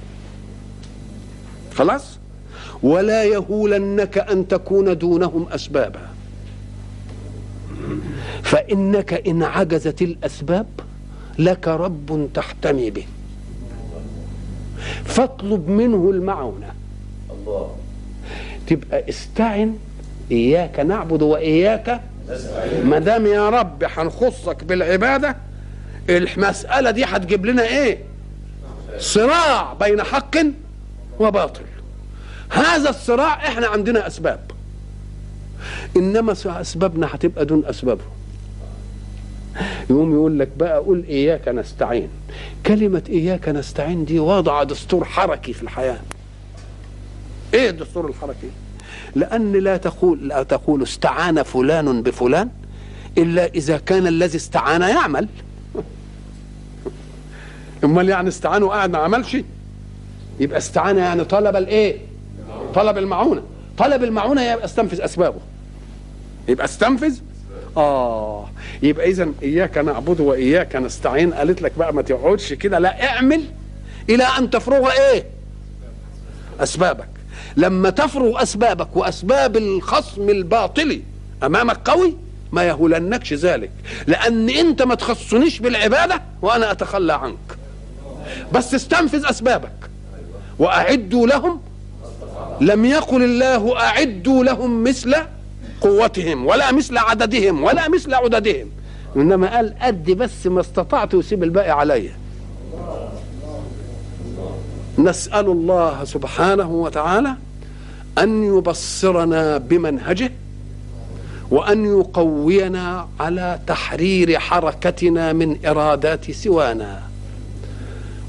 خلاص؟ 1.75 2.19
ولا 2.83 3.25
يهولنك 3.25 4.19
أن 4.19 4.49
تكون 4.49 4.99
دونهم 4.99 5.47
أسبابا. 5.49 6.09
فإنك 8.43 9.29
إن 9.29 9.43
عجزت 9.43 10.03
الأسباب 10.03 10.67
لك 11.39 11.69
رب 11.69 12.29
تحتمي 12.35 12.91
به. 12.91 13.07
فاطلب 15.05 15.69
منه 15.69 16.11
المعونة. 16.11 16.82
الله. 17.47 17.77
تبقى 18.67 19.09
استعن 19.09 19.77
إياك 20.31 20.81
نعبد 20.81 21.23
وإياك 21.23 22.01
ما 22.85 22.99
دام 22.99 23.27
يا 23.27 23.49
رب 23.49 23.85
هنخصك 23.85 24.65
بالعبادة 24.65 25.37
المسألة 26.11 26.91
دي 26.91 27.05
هتجيب 27.05 27.47
لنا 27.47 27.63
إيه؟ 27.63 27.99
صراع 28.99 29.73
بين 29.73 30.03
حق 30.03 30.37
وباطل. 31.21 31.63
هذا 32.51 32.91
الصراع 32.91 33.35
إحنا 33.49 33.67
عندنا 33.67 34.07
أسباب. 34.07 34.41
إنما 35.97 36.33
أسبابنا 36.47 37.09
هتبقى 37.13 37.45
دون 37.45 37.65
اسبابهم 37.67 38.07
يقوم 39.91 40.13
يقول 40.15 40.39
لك 40.39 40.49
بقى 40.57 40.79
قول 40.79 41.05
إياك 41.09 41.49
نستعين. 41.49 42.09
كلمة 42.67 43.03
إياك 43.09 43.49
نستعين 43.49 44.05
دي 44.05 44.19
وضع 44.21 44.63
دستور 44.63 45.05
حركي 45.05 45.53
في 45.53 45.63
الحياة. 45.63 46.01
إيه 47.55 47.71
الدستور 47.71 48.09
الحركي 48.09 48.51
لأن 49.15 49.53
لا 49.53 49.77
تقول 49.77 50.29
لا 50.29 50.43
تقول 50.43 50.83
استعان 50.83 51.43
فلان 51.43 52.03
بفلان 52.03 52.49
إلا 53.19 53.47
إذا 53.47 53.79
كان 53.79 54.07
الذي 54.07 54.37
استعان 54.37 54.83
يعمل. 54.83 55.29
أمال 57.85 58.09
يعني 58.09 58.29
استعان 58.29 58.63
وقاعد 58.63 58.91
ما 58.91 58.99
عملش؟ 58.99 59.37
يبقى 60.41 60.59
استعان 60.59 60.99
يعني 60.99 61.25
طلب 61.25 61.57
الإيه؟ 61.57 61.97
طلب 62.75 62.99
المعونة. 62.99 63.43
طلب 63.79 64.05
المعونة 64.05 64.43
يبقى 64.43 64.65
استنفذ 64.65 65.01
أسبابه. 65.01 65.41
يبقى 66.49 66.65
استنفذ؟ 66.65 67.19
آه. 67.77 68.49
يبقى 68.83 69.11
اذا 69.11 69.29
إياك 69.43 69.79
نعبد 69.79 70.21
وإياك 70.21 70.77
نستعين 70.77 71.35
قالت 71.35 71.63
لك 71.63 71.73
بقى 71.79 71.95
ما 71.95 72.03
تقعدش 72.03 72.53
كده 72.53 72.79
لا 72.79 73.09
اعمل 73.09 73.43
إلى 74.11 74.25
أن 74.25 74.51
تفرغ 74.51 74.91
إيه؟ 74.91 75.25
أسبابك. 76.61 77.09
لما 77.57 77.91
تفرغ 77.91 78.43
أسبابك 78.43 78.97
وأسباب 78.97 79.57
الخصم 79.57 80.31
الباطلي 80.31 81.03
أمامك 81.43 81.89
قوي 81.89 82.17
ما 82.53 82.63
يهولنكش 82.63 83.33
ذلك. 83.33 83.71
لأن 84.07 84.49
أنت 84.49 84.83
ما 84.83 84.95
تخصنيش 84.95 85.59
بالعبادة 85.59 86.23
وأنا 86.43 86.71
أتخلى 86.71 87.13
عنك. 87.13 87.59
بس 88.53 88.75
استنفذ 88.75 89.27
أسبابك. 89.27 89.91
وأعدوا 90.59 91.27
لهم 91.27 91.61
لم 92.61 92.85
يقل 92.85 93.23
الله 93.23 93.81
أعدوا 93.81 94.45
لهم 94.45 94.85
مثل 94.85 95.15
قوتهم 95.81 96.47
ولا 96.47 96.73
مثل 96.73 96.99
عددهم 96.99 97.63
ولا 97.63 97.89
مثل 97.89 98.15
عددهم. 98.15 98.71
إنما 99.17 99.57
قال 99.57 99.75
قد 99.81 100.05
بس 100.05 100.47
ما 100.47 100.61
استطعت 100.61 101.15
وسيب 101.15 101.43
الباقي 101.43 101.71
عليا. 101.71 102.22
نسأل 105.03 105.47
الله 105.47 106.05
سبحانه 106.05 106.71
وتعالى 106.71 107.35
أن 108.19 108.45
يبصرنا 108.45 109.59
بمنهجه 109.59 110.33
وأن 111.51 111.85
يقوينا 111.99 113.09
على 113.21 113.59
تحرير 113.67 114.39
حركتنا 114.39 115.33
من 115.33 115.67
إرادات 115.67 116.31
سوانا. 116.31 117.03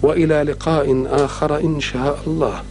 وإلى 0.02 0.44
لقاء 0.44 1.06
آخر 1.10 1.60
إن 1.60 1.80
شاء 1.80 2.20
الله. 2.28 2.62